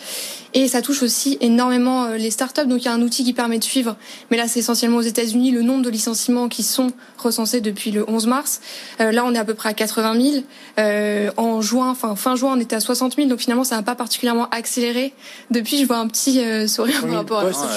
Et 0.55 0.69
ça 0.69 0.83
touche 0.83 1.03
aussi 1.03 1.39
énormément 1.41 2.05
euh, 2.05 2.17
les 2.17 2.31
startups. 2.31 2.67
Donc 2.67 2.83
il 2.83 2.85
y 2.85 2.89
a 2.89 2.93
un 2.93 3.01
outil 3.01 3.25
qui 3.25 3.33
permet 3.33 3.59
de 3.59 3.65
suivre, 3.65 3.97
mais 4.31 4.37
là 4.37 4.49
c'est 4.49 4.61
essentiellement 4.61 4.99
aux 4.99 5.03
États-Unis, 5.03 5.51
le 5.51 5.63
nombre 5.63 5.83
de 5.83 5.91
licenciements 5.91 6.49
qui 6.49 6.63
sont 6.63 6.93
recensés 7.17 7.61
depuis 7.61 7.91
le 7.91 8.09
11 8.09 8.27
mars. 8.27 8.61
Euh, 9.01 9.13
là 9.13 9.25
on 9.25 9.35
est 9.35 9.39
à 9.39 9.45
peu 9.45 9.55
près 9.55 9.71
à 9.71 9.75
80 9.75 10.21
000. 10.21 10.45
Euh, 10.79 11.31
en 11.39 11.63
juin, 11.63 11.91
enfin 11.91 12.17
fin 12.17 12.37
juin, 12.37 12.53
on 12.55 12.61
était 12.61 12.77
à 12.77 12.81
60 12.81 13.17
000. 13.17 13.29
Donc 13.29 13.41
finalement 13.41 13.65
ça 13.65 13.77
n'a 13.77 13.83
pas 13.83 13.93
accéléré 13.93 14.47
accéléré. 14.51 15.15
Depuis 15.51 15.79
je 15.79 15.87
vois 15.87 15.97
un 15.97 16.09
petit 16.09 16.43
sourire 16.69 17.01
par 17.01 17.11
rapport 17.13 17.41
à 17.41 17.53
ça. 17.53 17.69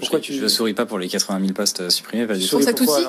Pourquoi 0.00 0.20
tu... 0.20 0.32
je 0.32 0.42
ne 0.42 0.48
souris 0.48 0.74
pas 0.74 0.86
pour 0.86 0.98
les 0.98 1.08
80 1.08 1.40
000 1.40 1.52
postes 1.52 1.90
supprimés 1.90 2.26
pas 2.26 2.36
du 2.36 2.46
Pour 2.48 2.62
cet 2.62 2.80
outil 2.80 3.04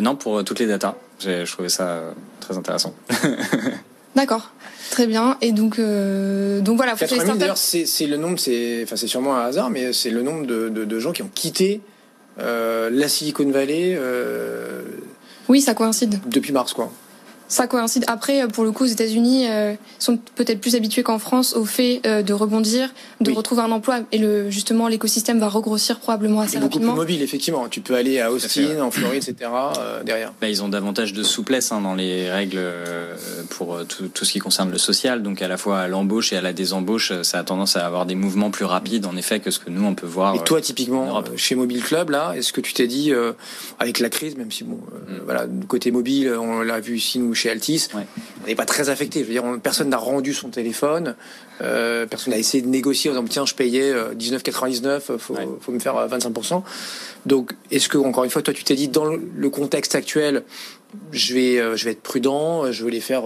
Non, 0.00 0.16
pour 0.16 0.42
toutes 0.42 0.60
les 0.60 0.66
datas. 0.66 0.96
Je 1.24 1.50
trouvais 1.50 1.68
ça 1.68 2.02
très 2.40 2.56
intéressant. 2.56 2.94
D'accord. 4.14 4.52
Très 4.90 5.06
bien. 5.06 5.36
Et 5.40 5.52
donc, 5.52 5.78
euh, 5.78 6.60
donc 6.60 6.76
voilà. 6.76 6.94
80 6.94 7.24
000, 7.24 7.36
d'ailleurs, 7.36 7.56
c'est 7.58 8.06
le 8.06 8.16
nombre, 8.16 8.38
c'est, 8.38 8.82
enfin, 8.84 8.96
c'est 8.96 9.06
sûrement 9.06 9.36
un 9.36 9.44
hasard, 9.44 9.70
mais 9.70 9.92
c'est 9.92 10.10
le 10.10 10.22
nombre 10.22 10.46
de, 10.46 10.68
de, 10.68 10.98
gens 11.00 11.12
qui 11.12 11.22
ont 11.22 11.30
quitté 11.34 11.80
euh, 12.38 12.90
la 12.90 13.08
Silicon 13.08 13.50
Valley. 13.50 13.96
Euh, 13.98 14.82
Oui, 15.48 15.60
ça 15.60 15.74
coïncide. 15.74 16.20
Depuis 16.26 16.52
mars, 16.52 16.72
quoi 16.74 16.92
ça 17.48 17.66
coïncide. 17.66 18.04
Après, 18.06 18.46
pour 18.48 18.64
le 18.64 18.72
coup, 18.72 18.84
aux 18.84 18.88
États-Unis 18.88 19.46
euh, 19.48 19.74
sont 19.98 20.18
peut-être 20.34 20.60
plus 20.60 20.74
habitués 20.74 21.02
qu'en 21.02 21.18
France 21.18 21.54
au 21.54 21.64
fait 21.64 22.00
euh, 22.06 22.22
de 22.22 22.32
rebondir, 22.32 22.92
de 23.20 23.32
retrouver 23.32 23.62
un 23.62 23.70
emploi, 23.70 24.00
et 24.12 24.18
le 24.18 24.50
justement 24.50 24.88
l'écosystème 24.88 25.38
va 25.38 25.48
regrossir 25.48 25.98
probablement 25.98 26.40
assez 26.40 26.56
beaucoup 26.56 26.66
rapidement. 26.66 26.92
Beaucoup 26.92 27.04
plus 27.04 27.12
mobile, 27.12 27.22
effectivement. 27.22 27.68
Tu 27.68 27.80
peux 27.80 27.94
aller 27.94 28.20
à 28.20 28.32
Austin, 28.32 28.80
en 28.80 28.90
Floride, 28.90 29.22
etc. 29.28 29.50
Euh, 29.78 30.02
derrière. 30.02 30.32
Bah, 30.40 30.48
ils 30.48 30.62
ont 30.62 30.68
davantage 30.68 31.12
de 31.12 31.22
souplesse 31.22 31.72
hein, 31.72 31.80
dans 31.80 31.94
les 31.94 32.30
règles 32.30 32.60
pour 33.50 33.78
tout, 33.86 34.08
tout, 34.08 34.24
ce 34.24 34.32
qui 34.32 34.38
concerne 34.38 34.70
le 34.70 34.78
social. 34.78 35.22
Donc 35.22 35.42
à 35.42 35.48
la 35.48 35.56
fois 35.56 35.80
à 35.80 35.88
l'embauche 35.88 36.32
et 36.32 36.36
à 36.36 36.40
la 36.40 36.52
désembauche, 36.52 37.12
ça 37.22 37.38
a 37.38 37.44
tendance 37.44 37.76
à 37.76 37.86
avoir 37.86 38.06
des 38.06 38.14
mouvements 38.14 38.50
plus 38.50 38.64
rapides, 38.64 39.06
en 39.06 39.16
effet, 39.16 39.40
que 39.40 39.50
ce 39.50 39.58
que 39.58 39.70
nous 39.70 39.84
on 39.84 39.94
peut 39.94 40.06
voir. 40.06 40.34
Et 40.34 40.44
toi, 40.44 40.60
typiquement, 40.60 41.22
chez 41.36 41.54
Mobile 41.54 41.82
Club, 41.82 42.10
là, 42.10 42.34
est-ce 42.36 42.52
que 42.52 42.60
tu 42.60 42.72
t'es 42.72 42.86
dit 42.86 43.12
avec 43.78 44.00
la 44.00 44.08
crise, 44.08 44.36
même 44.36 44.50
si 44.50 44.64
bon, 44.64 44.76
mm. 44.76 45.14
voilà, 45.24 45.46
côté 45.68 45.90
mobile, 45.90 46.32
on 46.38 46.62
l'a 46.62 46.80
vu 46.80 46.96
ici 46.96 47.18
nous 47.18 47.33
chez 47.34 47.50
Altis, 47.50 47.88
on 47.94 48.46
n'est 48.46 48.54
pas 48.54 48.64
très 48.64 48.88
affecté. 48.88 49.20
Je 49.20 49.24
veux 49.26 49.32
dire, 49.32 49.44
personne 49.62 49.88
n'a 49.88 49.96
rendu 49.96 50.34
son 50.34 50.48
téléphone, 50.48 51.14
euh, 51.60 52.06
personne 52.06 52.32
n'a 52.32 52.38
essayé 52.38 52.62
de 52.62 52.68
négocier 52.68 53.10
en 53.10 53.14
disant 53.14 53.24
tiens, 53.28 53.46
je 53.46 53.54
payais 53.54 53.92
19,99, 53.92 54.86
euh, 54.86 55.18
faut, 55.18 55.36
faut 55.60 55.72
me 55.72 55.78
faire 55.78 55.94
25%. 56.08 56.54
Euh, 56.54 56.58
Donc, 57.26 57.52
est-ce 57.70 57.88
que 57.88 57.98
encore 57.98 58.24
une 58.24 58.30
fois, 58.30 58.42
toi, 58.42 58.54
tu 58.54 58.64
t'es 58.64 58.74
dit 58.74 58.88
dans 58.88 59.04
le 59.04 59.50
contexte 59.50 59.94
actuel, 59.94 60.42
je 61.10 61.34
vais, 61.34 61.76
je 61.76 61.84
vais 61.84 61.92
être 61.92 62.02
prudent, 62.02 62.70
je 62.70 62.84
vais 62.84 62.90
les 62.90 63.00
faire 63.00 63.24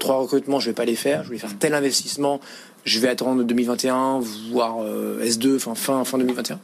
trois 0.00 0.16
recrutements, 0.16 0.58
je 0.58 0.70
vais 0.70 0.74
pas 0.74 0.84
les 0.84 0.96
faire, 0.96 1.22
je 1.24 1.30
vais 1.30 1.38
faire 1.38 1.56
tel 1.58 1.72
investissement, 1.74 2.40
je 2.84 2.98
vais 2.98 3.08
attendre 3.08 3.44
2021, 3.44 4.20
voire 4.50 4.78
S2, 5.22 5.58
fin 5.58 5.74
fin 5.76 6.04
fin 6.04 6.18
2021. 6.18 6.58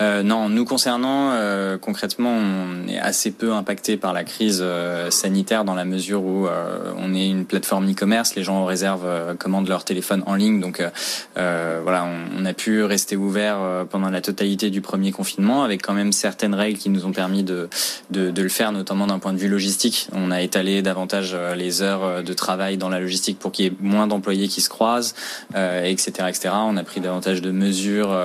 Euh, 0.00 0.22
non, 0.22 0.48
nous 0.48 0.64
concernant, 0.64 1.32
euh, 1.32 1.76
concrètement, 1.76 2.30
on 2.30 2.88
est 2.88 2.98
assez 2.98 3.30
peu 3.30 3.52
impacté 3.52 3.98
par 3.98 4.12
la 4.12 4.24
crise 4.24 4.60
euh, 4.62 5.10
sanitaire 5.10 5.64
dans 5.64 5.74
la 5.74 5.84
mesure 5.84 6.22
où 6.22 6.48
on 6.96 7.14
est 7.14 7.28
une 7.28 7.44
plateforme 7.44 7.90
e-commerce, 7.90 8.34
les 8.34 8.42
gens 8.42 8.64
réservent, 8.64 9.36
commandent 9.38 9.68
leur 9.68 9.84
téléphone 9.84 10.22
en 10.26 10.34
ligne, 10.34 10.60
donc 10.60 10.82
voilà, 11.34 12.04
on, 12.04 12.42
on, 12.42 12.44
a 12.44 12.52
pu 12.52 12.82
rester 12.82 13.16
ouvert 13.16 13.58
pendant 13.90 14.10
la 14.10 14.20
totalité 14.20 14.70
du 14.70 14.80
premier 14.80 15.12
confinement, 15.12 15.62
avec 15.62 15.82
quand 15.82 15.92
même 15.92 16.12
certaines 16.12 16.54
règles 16.54 16.78
qui 16.78 16.88
nous 16.88 17.06
ont 17.06 17.12
permis 17.12 17.42
de, 17.42 17.68
de, 18.10 18.30
de 18.30 18.42
le 18.42 18.48
faire, 18.48 18.72
notamment 18.72 19.06
d'un 19.06 19.18
point 19.18 19.32
de 19.32 19.38
vue 19.38 19.48
logistique. 19.48 20.08
On 20.12 20.30
a 20.30 20.40
étalé 20.42 20.82
davantage 20.82 21.36
les 21.56 21.82
heures 21.82 22.22
de 22.22 22.32
travail 22.32 22.76
dans 22.76 22.88
la 22.88 23.00
logistique 23.00 23.38
pour 23.38 23.52
qu'il 23.52 23.64
y 23.66 23.68
ait 23.68 23.74
moins 23.80 24.06
d'employés 24.06 24.48
qui 24.48 24.60
se 24.60 24.68
croisent, 24.68 25.14
etc., 25.54 26.10
etc. 26.28 26.50
On 26.54 26.76
a 26.76 26.84
pris 26.84 27.00
davantage 27.00 27.42
de 27.42 27.50
mesures 27.50 28.16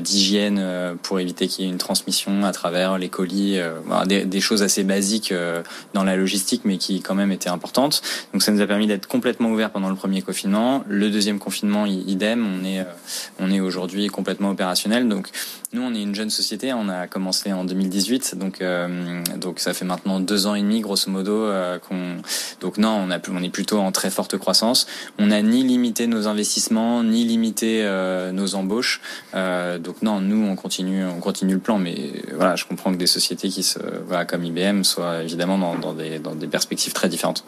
d'hygiène 0.00 0.96
pour 1.06 1.20
éviter 1.20 1.46
qu'il 1.46 1.64
y 1.64 1.68
ait 1.68 1.70
une 1.70 1.78
transmission 1.78 2.44
à 2.44 2.50
travers 2.50 2.98
les 2.98 3.08
colis, 3.08 3.58
euh, 3.58 4.04
des, 4.06 4.40
choses 4.40 4.64
assez 4.64 4.82
basiques 4.82 5.30
euh, 5.30 5.62
dans 5.94 6.02
la 6.02 6.16
logistique, 6.16 6.62
mais 6.64 6.78
qui 6.78 7.00
quand 7.00 7.14
même 7.14 7.30
étaient 7.30 7.48
importantes. 7.48 8.02
Donc 8.32 8.42
ça 8.42 8.50
nous 8.50 8.60
a 8.60 8.66
permis 8.66 8.88
d'être 8.88 9.06
complètement 9.06 9.50
ouvert 9.50 9.70
pendant 9.70 9.88
le 9.88 9.94
premier 9.94 10.20
confinement. 10.20 10.82
Le 10.88 11.08
deuxième 11.08 11.38
confinement, 11.38 11.86
idem, 11.86 12.44
on 12.44 12.64
est, 12.64 12.80
euh, 12.80 12.84
on 13.38 13.52
est 13.52 13.60
aujourd'hui 13.60 14.08
complètement 14.08 14.50
opérationnel. 14.50 15.08
Donc 15.08 15.28
nous, 15.72 15.82
on 15.82 15.94
est 15.94 16.02
une 16.02 16.14
jeune 16.14 16.30
société, 16.30 16.72
on 16.72 16.88
a 16.88 17.06
commencé 17.06 17.52
en 17.52 17.64
2018, 17.64 18.36
donc 18.38 18.62
donc 19.36 19.58
ça 19.60 19.74
fait 19.74 19.84
maintenant 19.84 20.20
deux 20.20 20.46
ans 20.46 20.54
et 20.54 20.62
demi, 20.62 20.80
grosso 20.80 21.10
modo, 21.10 21.50
qu'on. 21.86 22.16
Donc 22.60 22.78
non, 22.78 23.06
on 23.08 23.42
est 23.42 23.50
plutôt 23.50 23.78
en 23.78 23.92
très 23.92 24.10
forte 24.10 24.38
croissance. 24.38 24.86
On 25.18 25.26
n'a 25.26 25.42
ni 25.42 25.64
limité 25.64 26.06
nos 26.06 26.28
investissements, 26.28 27.02
ni 27.02 27.24
limité 27.24 27.84
nos 28.32 28.54
embauches. 28.54 29.00
donc 29.34 30.02
non, 30.02 30.20
nous, 30.20 30.46
on 30.46 30.56
continue 30.56 30.95
on 31.04 31.20
continue 31.20 31.54
le 31.54 31.60
plan. 31.60 31.78
Mais 31.78 31.96
voilà, 32.34 32.56
je 32.56 32.64
comprends 32.64 32.92
que 32.92 32.98
des 32.98 33.06
sociétés 33.06 33.48
qui 33.48 33.62
se, 33.62 33.78
comme 34.28 34.44
IBM 34.44 34.82
soient 34.82 35.22
évidemment 35.22 35.76
dans, 35.76 35.92
des, 35.92 36.46
perspectives 36.46 36.92
très 36.92 37.08
différentes. 37.08 37.44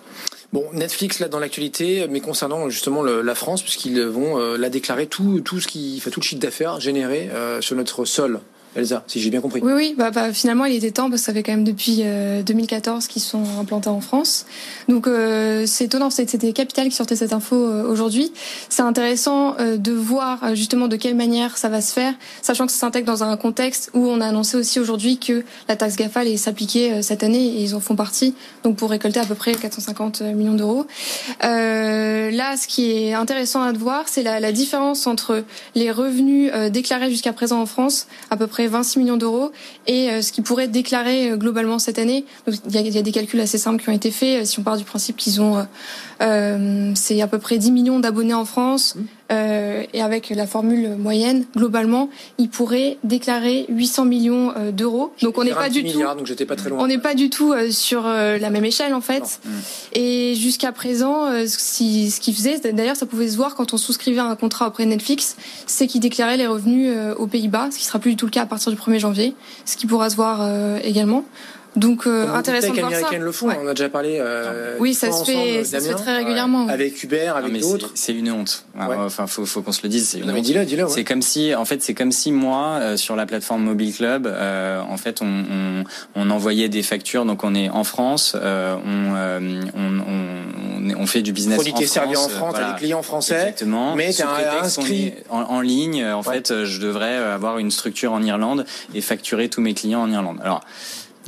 Bon, 0.53 0.65
Netflix 0.73 1.19
là 1.19 1.29
dans 1.29 1.39
l'actualité, 1.39 2.07
mais 2.09 2.21
concernant 2.21 2.71
justement 2.71 3.03
la 3.03 3.35
France, 3.35 3.63
puisqu'ils 3.63 4.01
vont 4.03 4.39
euh, 4.39 4.57
la 4.57 4.71
déclarer 4.71 5.07
tout, 5.07 5.41
tout 5.41 5.61
ce 5.61 5.69
qui, 5.69 6.01
fait 6.01 6.11
tout 6.11 6.21
le 6.21 6.25
chiffre 6.25 6.41
d'affaires 6.41 6.81
généré 6.81 7.29
euh, 7.33 7.61
sur 7.61 7.77
notre 7.77 8.05
sol. 8.05 8.41
Elsa, 8.77 9.03
si 9.07 9.21
j'ai 9.21 9.31
bien 9.31 9.41
compris. 9.41 9.61
Oui, 9.63 9.73
oui, 9.75 9.95
bah, 9.97 10.11
bah, 10.11 10.33
finalement, 10.33 10.65
il 10.65 10.75
était 10.75 10.91
temps 10.91 11.09
parce 11.09 11.23
que 11.23 11.27
ça 11.27 11.33
fait 11.33 11.43
quand 11.43 11.53
même 11.53 11.65
depuis 11.65 12.03
2014 12.45 13.05
euh, 13.05 13.09
qu'ils 13.09 13.23
sont 13.23 13.43
implantés 13.61 13.89
en 13.89 14.01
France. 14.01 14.47
Donc, 14.89 15.07
euh, 15.07 15.65
c'est 15.67 15.85
étonnant, 15.85 16.11
c'était 16.11 16.53
Capital 16.53 16.89
qui 16.89 16.95
sortait 16.95 17.17
cette 17.17 17.33
info 17.33 17.57
euh, 17.57 17.91
aujourd'hui. 17.91 18.33
C'est 18.69 18.83
intéressant 18.83 19.57
de 19.59 19.93
voir 19.93 20.55
justement 20.55 20.89
de 20.89 20.97
quelle 20.97 21.15
manière 21.15 21.57
ça 21.57 21.69
va 21.69 21.81
se 21.81 21.93
faire, 21.93 22.15
sachant 22.43 22.67
que 22.67 22.73
ça 22.73 22.79
s'intègre 22.79 23.07
dans 23.07 23.25
un 23.25 23.37
contexte 23.37 23.91
où 23.95 24.07
on 24.07 24.21
a 24.21 24.27
annoncé 24.27 24.57
aussi 24.57 24.79
aujourd'hui 24.79 25.19
que 25.19 25.45
la 25.69 25.77
taxe 25.77 25.97
GAFA 25.97 26.21
allait 26.21 26.37
s'appliquer 26.37 27.03
cette 27.03 27.23
année 27.23 27.45
et 27.45 27.63
ils 27.63 27.75
en 27.75 27.81
font 27.81 27.97
partie, 27.97 28.35
donc 28.63 28.77
pour 28.77 28.91
récolter 28.91 29.21
à 29.21 29.25
peu 29.25 29.35
près 29.35 29.55
450 29.55 30.23
millions 30.23 30.55
d'euros. 30.55 30.87
là, 31.41 32.57
ce 32.57 32.67
qui 32.67 32.93
est 32.93 33.15
intéressant 33.15 33.63
à 33.63 33.73
voir, 33.73 34.05
c'est 34.07 34.23
la, 34.23 34.41
la, 34.41 34.53
différence 34.53 35.07
entre 35.07 35.45
les 35.75 35.91
revenus 35.91 36.53
déclarés 36.71 37.11
jusqu'à 37.11 37.33
présent 37.33 37.61
en 37.61 37.67
France, 37.67 38.07
à 38.31 38.37
peu 38.37 38.47
près 38.47 38.58
26 38.67 38.99
millions 38.99 39.17
d'euros 39.17 39.53
et 39.87 40.11
euh, 40.11 40.23
ce 40.23 40.33
qui 40.33 40.43
pourrait 40.43 40.65
être 40.65 40.73
déclaré 40.73 41.31
euh, 41.31 41.37
globalement 41.37 41.79
cette 41.79 41.99
année. 41.99 42.25
il 42.47 42.73
y, 42.73 42.99
a, 42.99 43.03
des 43.03 43.13
calculs 43.13 43.41
assez 43.41 43.59
simples 43.59 43.83
qui 43.83 43.89
ont 43.89 43.93
été 43.95 44.11
faits. 44.11 44.47
Si 44.47 44.59
on 44.59 44.63
part 44.63 44.77
du 44.77 44.85
principe 44.85 45.17
qu'ils 45.17 45.41
ont, 45.41 45.67
euh, 46.21 46.93
c'est 46.95 47.21
à 47.21 47.27
peu 47.27 47.39
près 47.39 47.59
10 47.59 47.71
millions 47.71 48.01
d'abonnés 48.01 48.35
en 48.35 48.45
France. 48.45 48.95
Mmh. 48.95 49.01
Euh, 49.31 49.83
et 49.93 50.01
avec 50.01 50.31
la 50.31 50.47
formule 50.47 50.97
moyenne, 50.97 51.45
globalement, 51.55 52.09
ils 52.39 52.49
pourraient 52.49 52.97
déclarer 53.05 53.67
800 53.69 54.07
millions 54.07 54.55
d'euros. 54.73 55.13
Donc 55.21 55.37
on 55.37 55.45
n'est 55.45 55.53
pas 55.53 55.69
du 55.69 55.85
tout, 55.85 56.01
donc 56.01 56.25
j'étais 56.25 56.47
pas 56.47 56.57
très 56.57 56.71
loin. 56.71 56.79
On 56.81 56.87
n'est 56.87 56.99
pas 56.99 57.15
du 57.15 57.29
tout 57.29 57.53
sur 57.71 58.05
la 58.05 58.51
même 58.51 58.65
échelle 58.65 58.95
en 58.95 59.03
fait. 59.03 59.41
Mmh. 59.45 59.51
Et 59.93 60.35
jusqu'à 60.35 60.73
présent, 60.73 61.27
si, 61.47 62.11
ce 62.11 62.21
qu'ils 62.21 62.35
faisaient, 62.35 62.73
d'ailleurs, 62.73 62.97
ça 62.97 63.05
pouvait 63.05 63.29
se 63.29 63.37
voir 63.37 63.55
quand 63.55 63.75
on 63.75 63.77
souscrivait 63.77 64.21
un 64.21 64.35
contrat 64.35 64.69
auprès 64.69 64.87
de 64.87 64.91
Netflix, 64.91 65.37
c'est 65.67 65.87
qu'ils 65.87 66.01
déclaraient 66.01 66.39
les 66.39 66.47
revenus 66.47 66.97
aux 67.19 67.27
Pays-Bas, 67.27 67.69
ce 67.71 67.79
qui 67.79 67.85
sera 67.85 67.99
plus 67.99 68.13
du 68.13 68.17
tout 68.17 68.27
le 68.27 68.31
cas 68.31 68.43
à 68.43 68.47
partir 68.47 68.73
du 68.73 68.79
1er 68.79 68.99
janvier, 68.99 69.35
ce 69.65 69.77
qui 69.77 69.87
pourra 69.87 70.11
se 70.11 70.17
voir 70.17 70.41
euh, 70.43 70.79
également. 70.83 71.25
Donc 71.77 72.07
euh, 72.07 72.29
intéressant 72.33 72.73
de 72.73 72.81
voir 72.81 72.93
ça. 72.93 73.19
le 73.19 73.33
font, 73.33 73.49
on 73.49 73.69
a 73.69 73.75
déjà 73.75 73.89
parlé. 73.89 74.19
Euh, 74.21 74.77
oui, 74.81 74.95
ça 74.95 75.13
se 75.13 75.25
fait, 75.25 75.65
ça 75.65 75.81
se 75.81 75.89
fait 75.89 75.95
très 75.95 76.17
régulièrement. 76.17 76.67
Avec 76.69 77.03
Uber, 77.03 77.33
avec 77.37 77.61
d'autres. 77.61 77.91
C'est 77.95 78.15
une 78.15 78.31
honte. 78.31 78.65
Enfin, 78.79 79.27
faut, 79.27 79.47
faut 79.47 79.63
qu'on 79.63 79.73
se 79.73 79.83
le 79.83 79.89
dise. 79.89 80.09
C'est 80.09 80.19
une 80.19 80.33
dis-le, 80.41 80.65
dis-le. 80.65 80.89
C'est 80.89 81.05
comme 81.05 81.23
si, 81.23 81.55
en 81.55 81.65
fait, 81.65 81.83
c'est 81.83 81.95
comme 81.95 82.13
si 82.13 82.33
moi, 82.33 82.79
euh, 82.81 82.97
sur 82.97 83.17
la 83.17 83.27
plateforme 83.27 83.63
Mobile 83.63 83.95
Club, 83.95 84.27
euh, 84.27 84.81
en 84.81 84.97
fait, 84.97 85.21
on, 85.23 85.27
on, 85.27 85.85
on, 86.15 86.31
envoyait 86.31 86.69
des 86.69 86.83
factures. 86.83 87.25
Donc, 87.25 87.45
on 87.45 87.55
est 87.55 87.69
en 87.69 87.85
France, 87.85 88.37
euh, 88.41 88.77
on, 88.85 89.79
on, 89.79 90.95
on, 90.99 91.07
fait 91.07 91.23
du 91.23 91.33
business 91.33 91.57
Produit 91.57 91.73
en 91.73 91.77
France. 91.77 91.89
servi 91.89 92.17
en 92.17 92.29
France, 92.29 92.55
voilà. 92.55 92.73
des 92.73 92.79
clients 92.79 93.03
français. 93.03 93.35
Exactement. 93.35 93.95
Mais 93.95 94.13
t'es 94.13 94.23
inscrit 94.23 95.15
en, 95.31 95.41
en, 95.43 95.61
ligne. 95.61 96.05
En 96.05 96.23
fait, 96.23 96.65
je 96.65 96.81
devrais 96.81 97.17
avoir 97.17 97.59
une 97.59 97.71
structure 97.71 98.13
en 98.13 98.23
Irlande 98.23 98.65
et 98.95 99.01
facturer 99.01 99.49
tous 99.49 99.61
mes 99.61 99.75
clients 99.75 100.03
en 100.03 100.11
Irlande. 100.11 100.39
Alors 100.43 100.63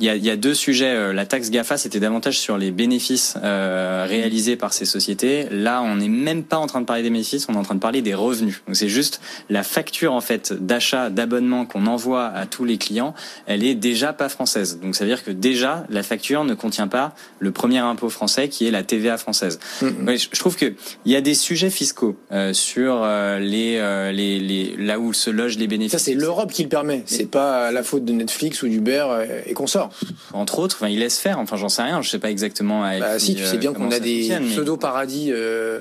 il 0.01 0.07
y 0.07 0.09
a, 0.09 0.17
y 0.17 0.31
a, 0.31 0.37
deux 0.37 0.55
sujets. 0.55 0.95
Euh, 0.95 1.13
la 1.13 1.27
taxe 1.27 1.51
GAFA, 1.51 1.77
c'était 1.77 2.01
davantage 2.01 2.39
sur 2.39 2.57
les 2.57 2.71
bénéfices 2.71 3.35
euh, 3.43 4.07
réalisés 4.09 4.57
par 4.57 4.73
ces 4.73 4.85
sociétés. 4.87 5.47
Là, 5.51 5.83
on 5.83 5.97
n'est 5.97 6.09
même 6.09 6.43
pas 6.43 6.57
en 6.57 6.67
train 6.67 6.81
de 6.81 6.87
parler 6.87 7.03
des 7.03 7.11
bénéfices, 7.11 7.47
on 7.49 7.55
est 7.55 7.59
en 7.59 7.63
train 7.63 7.75
de 7.75 7.81
parler 7.81 8.03
des 8.03 8.15
revenus. 8.15 8.63
Donc 8.67 8.77
c'est 8.77 8.89
juste 8.89 9.21
la 9.49 9.63
facture 9.63 10.13
en 10.13 10.21
fait 10.21 10.53
d'achat, 10.53 11.11
d'abonnement 11.11 11.67
qu'on 11.67 11.87
envoie 11.87 12.27
à 12.27 12.47
tous 12.47 12.65
les 12.65 12.79
clients, 12.79 13.15
elle 13.47 13.65
est 13.65 13.75
déjà 13.75 14.13
pas 14.13 14.29
française. 14.29 14.81
Donc 14.81 14.97
ça 14.97 15.05
veut 15.05 15.11
dire 15.11 15.23
que 15.23 15.31
déjà 15.31 15.85
la 15.91 16.03
facture 16.03 16.45
ne 16.45 16.55
contient 16.55 16.89
pas 16.89 17.15
le 17.39 17.53
premier 17.53 17.79
impôt 17.79 18.09
français 18.09 18.49
qui 18.49 18.67
est 18.67 18.71
la 18.71 18.83
TVA 18.83 19.19
française. 19.19 19.59
Mm-hmm. 19.83 20.29
je 20.33 20.41
trouve 20.41 20.57
que 20.57 20.73
il 21.05 21.13
y 21.13 21.17
a 21.17 21.21
des 21.21 21.35
sujets 21.35 21.71
fiscaux 21.71 22.17
euh, 22.33 22.53
sur 22.53 23.03
euh, 23.03 23.39
les, 23.39 23.77
euh, 23.77 24.13
les, 24.13 24.39
les 24.39 24.77
là 24.79 24.99
où 24.99 25.13
se 25.13 25.31
logent 25.31 25.59
les 25.59 25.67
bénéfices. 25.67 25.93
Ça 25.93 25.99
c'est 25.99 26.15
l'Europe 26.15 26.53
qui 26.53 26.63
le 26.63 26.69
permet. 26.69 27.03
C'est 27.07 27.31
pas 27.31 27.71
la 27.71 27.83
faute 27.83 28.05
de 28.05 28.13
Netflix 28.13 28.63
ou 28.63 28.69
d'Uber 28.69 29.07
et 29.47 29.53
consorts 29.53 29.90
entre 30.33 30.59
autres. 30.59 30.77
Enfin, 30.77 30.89
il 30.89 30.99
laisse 30.99 31.19
faire. 31.19 31.39
Enfin, 31.39 31.57
j'en 31.57 31.69
sais 31.69 31.83
rien. 31.83 32.03
Je 32.03 32.11
sais 32.11 32.19
pas 32.19 32.31
exactement. 32.31 32.83
bah, 32.83 33.19
si, 33.19 33.35
tu 33.35 33.45
sais 33.45 33.59
bien 33.59 33.71
euh, 33.71 33.75
qu'on 33.75 33.91
a 33.91 34.01
des 34.01 34.31
pseudo 34.51 34.77
paradis 34.77 35.31
euh, 35.31 35.81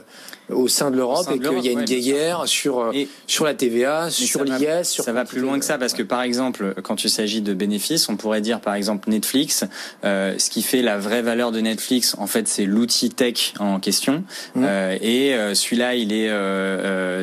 au 0.51 0.67
sein 0.67 0.91
de 0.91 0.95
l'Europe 0.95 1.27
et 1.33 1.39
qu'il 1.39 1.65
y 1.65 1.69
a 1.69 1.71
une 1.71 1.85
guerre 1.85 2.47
sur 2.47 2.79
euh, 2.79 2.91
sur 3.27 3.45
la 3.45 3.53
TVA, 3.53 4.09
sur 4.09 4.43
l'IS. 4.43 4.83
Sur 4.83 5.03
ça 5.03 5.11
va 5.11 5.25
plus 5.25 5.39
loin 5.39 5.59
que 5.59 5.65
ça 5.65 5.77
parce 5.77 5.93
que 5.93 6.03
par 6.03 6.21
exemple, 6.21 6.75
quand 6.83 7.03
il 7.03 7.09
s'agit 7.09 7.41
de 7.41 7.53
bénéfices, 7.53 8.09
on 8.09 8.17
pourrait 8.17 8.41
dire 8.41 8.59
par 8.61 8.73
exemple 8.73 9.09
Netflix. 9.09 9.65
Euh, 10.03 10.35
ce 10.37 10.49
qui 10.49 10.61
fait 10.61 10.81
la 10.81 10.97
vraie 10.97 11.21
valeur 11.21 11.51
de 11.51 11.59
Netflix, 11.59 12.15
en 12.17 12.27
fait, 12.27 12.47
c'est 12.47 12.65
l'outil 12.65 13.09
tech 13.09 13.53
en 13.59 13.79
question. 13.79 14.23
Mmh. 14.55 14.63
Euh, 14.65 14.97
et 15.01 15.55
celui-là, 15.55 15.95
il 15.95 16.13
est 16.13 16.29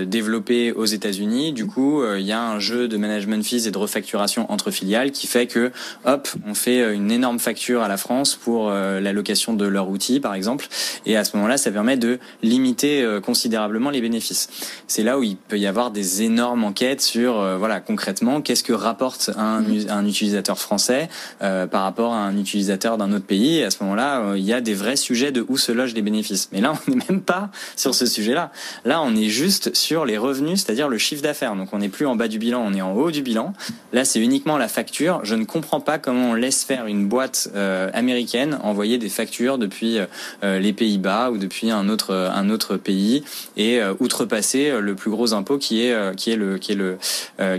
développé 0.06 0.72
aux 0.72 0.84
États-Unis. 0.84 1.52
Du 1.52 1.66
coup, 1.66 2.02
il 2.16 2.24
y 2.24 2.32
a 2.32 2.40
un 2.40 2.58
jeu 2.58 2.88
de 2.88 2.96
management 2.96 3.44
fees 3.44 3.66
et 3.66 3.70
de 3.70 3.78
refacturation 3.78 4.50
entre 4.50 4.70
filiales 4.70 5.10
qui 5.10 5.26
fait 5.26 5.46
que, 5.46 5.72
hop, 6.04 6.28
on 6.46 6.54
fait 6.54 6.65
fait 6.66 6.94
une 6.94 7.12
énorme 7.12 7.38
facture 7.38 7.82
à 7.82 7.88
la 7.88 7.96
France 7.96 8.34
pour 8.34 8.70
la 8.70 9.12
location 9.12 9.54
de 9.54 9.66
leur 9.66 9.88
outil, 9.88 10.18
par 10.18 10.34
exemple. 10.34 10.66
Et 11.04 11.16
à 11.16 11.24
ce 11.24 11.36
moment-là, 11.36 11.58
ça 11.58 11.70
permet 11.70 11.96
de 11.96 12.18
limiter 12.42 13.06
considérablement 13.22 13.90
les 13.90 14.00
bénéfices. 14.00 14.48
C'est 14.88 15.04
là 15.04 15.16
où 15.18 15.22
il 15.22 15.36
peut 15.36 15.58
y 15.58 15.66
avoir 15.66 15.92
des 15.92 16.22
énormes 16.22 16.64
enquêtes 16.64 17.00
sur, 17.00 17.58
voilà, 17.58 17.78
concrètement, 17.80 18.40
qu'est-ce 18.40 18.64
que 18.64 18.72
rapporte 18.72 19.30
un, 19.36 19.60
mm. 19.60 19.90
un 19.90 20.06
utilisateur 20.06 20.58
français 20.58 21.08
par 21.38 21.82
rapport 21.82 22.12
à 22.14 22.18
un 22.18 22.36
utilisateur 22.36 22.98
d'un 22.98 23.12
autre 23.12 23.26
pays. 23.26 23.58
Et 23.58 23.64
à 23.64 23.70
ce 23.70 23.82
moment-là, 23.84 24.34
il 24.36 24.44
y 24.44 24.52
a 24.52 24.60
des 24.60 24.74
vrais 24.74 24.96
sujets 24.96 25.30
de 25.30 25.44
où 25.48 25.58
se 25.58 25.70
logent 25.70 25.94
les 25.94 26.02
bénéfices. 26.02 26.48
Mais 26.52 26.60
là, 26.60 26.72
on 26.72 26.90
n'est 26.90 27.04
même 27.08 27.20
pas 27.20 27.50
sur 27.76 27.94
ce 27.94 28.06
sujet-là. 28.06 28.50
Là, 28.84 29.02
on 29.02 29.14
est 29.14 29.28
juste 29.28 29.74
sur 29.76 30.04
les 30.04 30.18
revenus, 30.18 30.64
c'est-à-dire 30.64 30.88
le 30.88 30.98
chiffre 30.98 31.22
d'affaires. 31.22 31.54
Donc, 31.54 31.68
on 31.72 31.78
n'est 31.78 31.88
plus 31.88 32.06
en 32.06 32.16
bas 32.16 32.26
du 32.26 32.38
bilan, 32.38 32.64
on 32.66 32.74
est 32.74 32.82
en 32.82 32.92
haut 32.92 33.10
du 33.12 33.22
bilan. 33.22 33.52
Là, 33.92 34.04
c'est 34.04 34.20
uniquement 34.20 34.58
la 34.58 34.68
facture. 34.68 35.20
Je 35.22 35.34
ne 35.34 35.44
comprends 35.44 35.80
pas 35.80 35.98
comment 35.98 36.30
on 36.30 36.34
laisse 36.34 36.55
faire 36.64 36.86
une 36.86 37.06
boîte 37.08 37.48
euh, 37.54 37.90
américaine 37.92 38.58
envoyer 38.62 38.98
des 38.98 39.08
factures 39.08 39.58
depuis 39.58 39.98
euh, 40.42 40.58
les 40.58 40.72
Pays-Bas 40.72 41.30
ou 41.30 41.38
depuis 41.38 41.70
un 41.70 41.88
autre 41.88 42.14
un 42.14 42.50
autre 42.50 42.76
pays 42.76 43.24
et 43.56 43.80
euh, 43.80 43.94
outrepasser 44.00 44.80
le 44.80 44.94
plus 44.94 45.10
gros 45.10 45.34
impôt 45.34 45.58
qui 45.58 45.82
est 45.82 46.16
qui 46.16 46.30
est 46.30 46.36
le 46.36 46.58
qui 46.58 46.72
est 46.72 46.76
le 46.76 46.98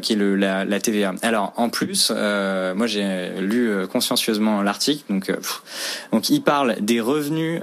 qui 0.02 0.14
est 0.14 0.16
le 0.16 0.36
la, 0.36 0.66
la, 0.66 0.80
TVA. 0.80 1.14
Alors, 1.22 1.54
en 1.58 1.70
plus, 1.70 2.12
moi, 2.12 2.88
j'ai 2.88 3.30
lu 3.40 3.72
consciencieusement 3.92 4.62
l'article. 4.62 5.04
Donc, 5.10 5.32
donc, 6.12 6.30
il 6.30 6.42
parle 6.42 6.76
des 6.80 7.02
revenus 7.02 7.62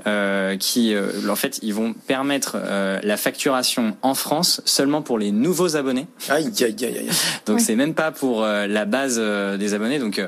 qui, 0.58 0.94
en 1.28 1.36
fait, 1.36 1.58
ils 1.62 1.74
vont 1.74 1.92
permettre 1.92 2.56
la 3.02 3.16
facturation 3.16 3.96
en 4.02 4.14
France 4.14 4.60
seulement 4.64 5.02
pour 5.02 5.18
les 5.18 5.32
nouveaux 5.32 5.76
abonnés. 5.76 6.06
Aïe, 6.28 6.50
aïe, 6.60 6.76
aïe, 6.84 6.98
aïe. 6.98 7.10
Donc 7.46 7.60
c'est 7.60 7.76
même 7.76 7.94
pas 7.94 8.10
pour 8.10 8.42
euh, 8.42 8.66
la 8.66 8.84
base 8.84 9.16
euh, 9.18 9.56
des 9.56 9.74
abonnés. 9.74 9.98
Donc 9.98 10.20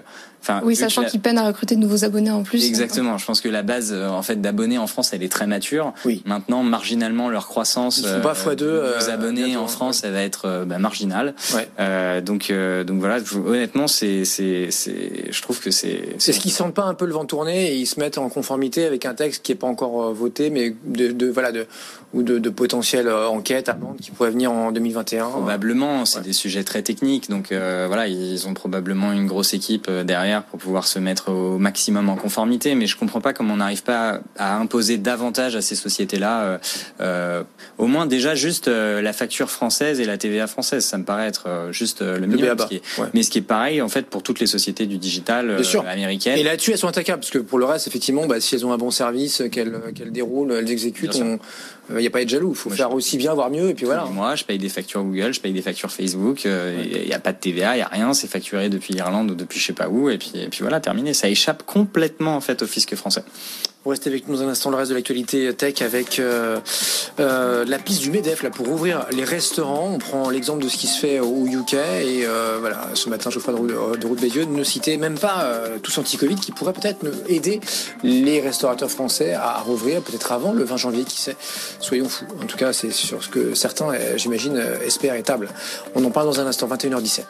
euh, 0.51 0.61
oui, 0.65 0.77
sachant 0.77 1.05
qu'ils 1.05 1.21
peinent 1.21 1.39
à 1.39 1.47
recruter 1.47 1.75
de 1.75 1.81
nouveaux 1.81 2.05
abonnés 2.05 2.31
en 2.31 2.43
plus. 2.43 2.67
Exactement. 2.67 3.19
Je 3.19 3.27
pense 3.27 3.41
que 3.41 3.49
la 3.49 3.63
base 3.63 3.93
en 3.93 4.23
fait 4.23 4.41
d'abonnés 4.41 4.79
en 4.79 4.87
France, 4.87 5.11
elle 5.13 5.23
est 5.23 5.29
très 5.29 5.47
mature. 5.47 5.93
Oui. 6.05 6.23
Maintenant, 6.25 6.63
marginalement, 6.63 7.29
leur 7.29 7.47
croissance. 7.47 7.99
Ils 7.99 8.21
pas 8.21 8.35
fois 8.35 8.55
deux. 8.55 8.67
Euh, 8.67 9.11
abonnés 9.11 9.57
en 9.57 9.67
France, 9.67 10.03
elle 10.05 10.13
va 10.13 10.23
être 10.23 10.65
bah, 10.67 10.79
marginale. 10.79 11.35
Ouais. 11.55 12.23
donc 12.23 12.53
donc 12.87 13.01
voilà. 13.01 13.19
Honnêtement, 13.47 13.87
c'est 13.87 14.25
c'est 14.25 14.69
c'est. 14.71 15.31
Je 15.31 15.43
trouve 15.43 15.61
que 15.61 15.71
c'est. 15.71 16.17
C'est 16.19 16.33
ce 16.33 16.41
qu'ils 16.41 16.53
sentent 16.53 16.75
pas 16.75 16.85
un 16.85 16.95
peu 16.95 17.07
le 17.07 17.13
vent 17.13 17.25
tourner 17.25 17.73
et 17.73 17.77
ils 17.77 17.87
se 17.87 18.01
mettent 18.01 18.19
en 18.19 18.29
conformité 18.29 18.85
avec 18.85 19.07
un 19.07 19.15
texte 19.15 19.43
qui 19.43 19.53
est 19.53 19.57
pas 19.57 19.67
encore 19.67 20.13
voté, 20.13 20.51
mais 20.51 20.75
de, 20.85 21.13
de 21.13 21.27
voilà 21.29 21.53
de 21.53 21.67
ou 22.13 22.23
de, 22.23 22.39
de 22.39 22.51
potentielles 22.51 23.11
enquêtes 23.11 23.69
à 23.69 23.77
qui 24.01 24.11
pourraient 24.11 24.31
venir 24.31 24.53
en 24.53 24.73
2021. 24.73 25.29
Probablement. 25.29 26.05
C'est 26.05 26.23
des 26.23 26.33
sujets 26.33 26.65
très 26.65 26.83
techniques. 26.83 27.31
Donc 27.31 27.49
voilà, 27.51 28.09
ils 28.09 28.47
ont 28.49 28.55
probablement 28.55 29.13
une 29.13 29.27
grosse 29.27 29.55
équipe 29.55 29.91
derrière 29.91 30.36
pour 30.45 30.59
pouvoir 30.59 30.87
se 30.87 30.99
mettre 30.99 31.31
au 31.31 31.59
maximum 31.59 32.09
en 32.09 32.17
conformité. 32.17 32.75
Mais 32.75 32.87
je 32.87 32.97
comprends 32.97 33.21
pas 33.21 33.33
comment 33.33 33.55
on 33.55 33.59
n'arrive 33.59 33.83
pas 33.83 34.21
à 34.37 34.57
imposer 34.57 34.99
davantage 34.99 35.57
à 35.57 35.63
ces 35.63 35.75
sociétés-là. 35.75 36.43
Euh, 36.43 36.59
euh 37.01 37.43
au 37.79 37.87
moins 37.89 38.07
déjà 38.07 38.35
juste 38.35 38.69
euh, 38.69 39.03
la 39.03 39.13
facture 39.13 39.51
française 39.51 40.01
et 40.01 40.07
la 40.07 40.17
TVA 40.17 40.47
française, 40.47 40.85
ça 40.85 40.97
me 40.97 41.05
paraît 41.05 41.27
être 41.27 41.69
juste 41.71 42.01
le 42.01 42.27
minimum. 42.27 42.57
Mais 43.13 43.23
ce 43.23 43.31
qui 43.31 43.39
est 43.39 43.43
pareil 43.43 43.83
en 43.83 43.89
fait 43.89 44.07
pour 44.07 44.23
toutes 44.23 44.41
les 44.41 44.47
sociétés 44.47 44.87
du 44.87 44.99
digital 44.99 45.61
américaines. 45.87 46.39
Et 46.39 46.43
là-dessus, 46.43 46.73
elles 46.73 46.79
sont 46.79 46.89
attaquables 46.89 47.21
parce 47.21 47.31
que 47.31 47.39
pour 47.39 47.59
le 47.59 47.67
reste, 47.67 47.87
effectivement, 47.87 48.27
bah, 48.27 48.41
si 48.41 48.55
elles 48.55 48.65
ont 48.65 48.73
un 48.73 48.79
bon 48.79 48.91
service, 48.91 49.43
qu'elles 49.53 49.81
qu'elles 49.95 50.13
déroulent, 50.13 50.53
elles 50.53 50.71
exécutent, 50.71 51.23
il 51.91 51.97
n'y 51.97 52.07
a 52.07 52.11
pas 52.11 52.19
à 52.19 52.23
être 52.23 52.29
jaloux. 52.29 52.51
Il 52.51 52.57
faut 52.57 52.71
faire 52.71 52.93
aussi 52.93 53.17
bien, 53.17 53.35
voire 53.35 53.51
mieux, 53.51 53.69
et 53.69 53.75
puis 53.75 53.85
voilà. 53.85 54.05
Moi, 54.07 54.35
je 54.35 54.45
paye 54.45 54.59
des 54.59 54.69
factures 54.69 55.03
Google, 55.03 55.33
je 55.33 55.41
paye 55.41 55.53
des 55.53 55.63
factures 55.63 55.91
Facebook. 55.91 56.45
Il 56.45 57.07
n'y 57.07 57.15
a 57.15 57.19
pas 57.19 57.33
de 57.33 57.39
TVA, 57.39 57.75
il 57.75 57.79
n'y 57.79 57.83
a 57.83 57.89
rien. 57.89 58.13
C'est 58.15 58.29
facturé 58.29 58.69
depuis 58.69 58.95
l'Irlande 58.95 59.31
ou 59.31 59.35
depuis 59.35 59.61
je 59.61 59.67
sais 59.67 59.73
pas 59.73 59.89
où. 59.89 60.11
Et 60.11 60.19
puis, 60.19 60.33
et 60.35 60.49
puis 60.49 60.61
voilà, 60.61 60.81
terminé. 60.81 61.15
Ça 61.15 61.29
échappe 61.29 61.63
complètement 61.65 62.37
en 62.37 62.41
fait 62.41 62.63
au 62.63 62.67
fisc 62.67 62.95
français. 62.97 63.23
Vous 63.87 63.91
restez 63.91 64.11
avec 64.11 64.27
nous 64.27 64.43
un 64.43 64.49
instant 64.49 64.71
le 64.71 64.77
reste 64.77 64.91
de 64.91 64.97
l'actualité 64.97 65.55
tech 65.55 65.81
avec 65.81 66.19
euh, 66.19 66.59
euh, 67.21 67.65
la 67.65 67.79
piste 67.79 68.03
du 68.03 68.11
Medef 68.11 68.43
là 68.43 68.51
pour 68.51 68.69
ouvrir 68.69 69.07
les 69.13 69.23
restaurants. 69.23 69.93
On 69.95 69.99
prend 69.99 70.29
l'exemple 70.29 70.61
de 70.61 70.69
ce 70.69 70.77
qui 70.77 70.89
se 70.89 70.99
fait 70.99 71.21
au 71.21 71.47
UK 71.47 71.75
et 71.75 72.27
euh, 72.27 72.57
voilà 72.59 72.89
ce 72.95 73.09
matin 73.09 73.31
Geoffroy 73.31 73.55
de, 73.55 73.97
de, 73.97 74.07
Route 74.09 74.21
Bézieux 74.21 74.45
ne 74.45 74.65
citait 74.65 74.97
même 74.97 75.17
pas 75.17 75.49
tous 75.85 75.97
anti-Covid 75.99 76.35
qui 76.35 76.51
pourrait 76.51 76.73
peut-être 76.73 77.07
aider 77.29 77.61
les 78.03 78.41
restaurateurs 78.41 78.91
français 78.91 79.35
à 79.35 79.61
rouvrir 79.61 80.03
peut-être 80.03 80.33
avant 80.33 80.53
le 80.53 80.65
20 80.65 80.77
janvier 80.79 81.05
qui 81.05 81.21
sait. 81.21 81.37
Soyons 81.79 82.09
fous. 82.09 82.27
En 82.43 82.47
tout 82.47 82.57
cas 82.57 82.73
c'est 82.73 82.91
sur 82.91 83.23
ce 83.23 83.29
que 83.29 83.55
certains 83.55 83.93
j'imagine 84.17 84.61
espèrent 84.85 85.15
et 85.15 85.23
table. 85.23 85.49
On 85.95 86.05
en 86.05 86.11
parle 86.11 86.27
dans 86.27 86.41
un 86.41 86.47
instant 86.49 86.67
21h17. 86.67 87.23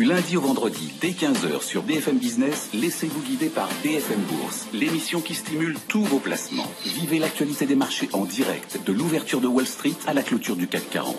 Du 0.00 0.06
lundi 0.06 0.38
au 0.38 0.40
vendredi, 0.40 0.94
dès 1.02 1.10
15h 1.10 1.62
sur 1.62 1.82
BFM 1.82 2.16
Business, 2.16 2.70
laissez-vous 2.72 3.20
guider 3.20 3.50
par 3.50 3.68
BFM 3.84 4.22
Bourse, 4.30 4.66
l'émission 4.72 5.20
qui 5.20 5.34
stimule 5.34 5.76
tous 5.88 6.02
vos 6.04 6.20
placements. 6.20 6.72
Vivez 6.86 7.18
l'actualité 7.18 7.66
des 7.66 7.74
marchés 7.74 8.08
en 8.14 8.24
direct, 8.24 8.78
de 8.86 8.92
l'ouverture 8.94 9.42
de 9.42 9.46
Wall 9.46 9.66
Street 9.66 9.92
à 10.06 10.14
la 10.14 10.22
clôture 10.22 10.56
du 10.56 10.68
CAC 10.68 10.88
40. 10.88 11.14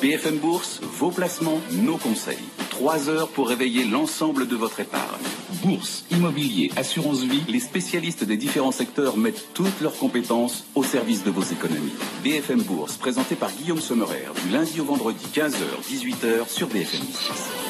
BFM 0.00 0.36
Bourse, 0.36 0.80
vos 0.80 1.10
placements, 1.10 1.60
nos 1.72 1.96
conseils. 1.96 2.38
Trois 2.70 3.08
heures 3.08 3.30
pour 3.30 3.48
réveiller 3.48 3.84
l'ensemble 3.84 4.46
de 4.46 4.54
votre 4.54 4.78
épargne. 4.78 5.26
Bourse, 5.64 6.04
immobilier, 6.12 6.70
assurance 6.76 7.24
vie, 7.24 7.42
les 7.48 7.58
spécialistes 7.58 8.22
des 8.22 8.36
différents 8.36 8.70
secteurs 8.70 9.16
mettent 9.16 9.48
toutes 9.54 9.80
leurs 9.80 9.98
compétences 9.98 10.66
au 10.76 10.84
service 10.84 11.24
de 11.24 11.32
vos 11.32 11.42
économies. 11.42 11.96
BFM 12.22 12.62
Bourse, 12.62 12.96
présenté 12.96 13.34
par 13.34 13.50
Guillaume 13.50 13.80
Sommerer, 13.80 14.28
du 14.44 14.52
lundi 14.52 14.80
au 14.80 14.84
vendredi 14.84 15.26
15h, 15.34 15.56
18h 15.90 16.48
sur 16.48 16.68
BFM 16.68 17.00
Business. 17.00 17.69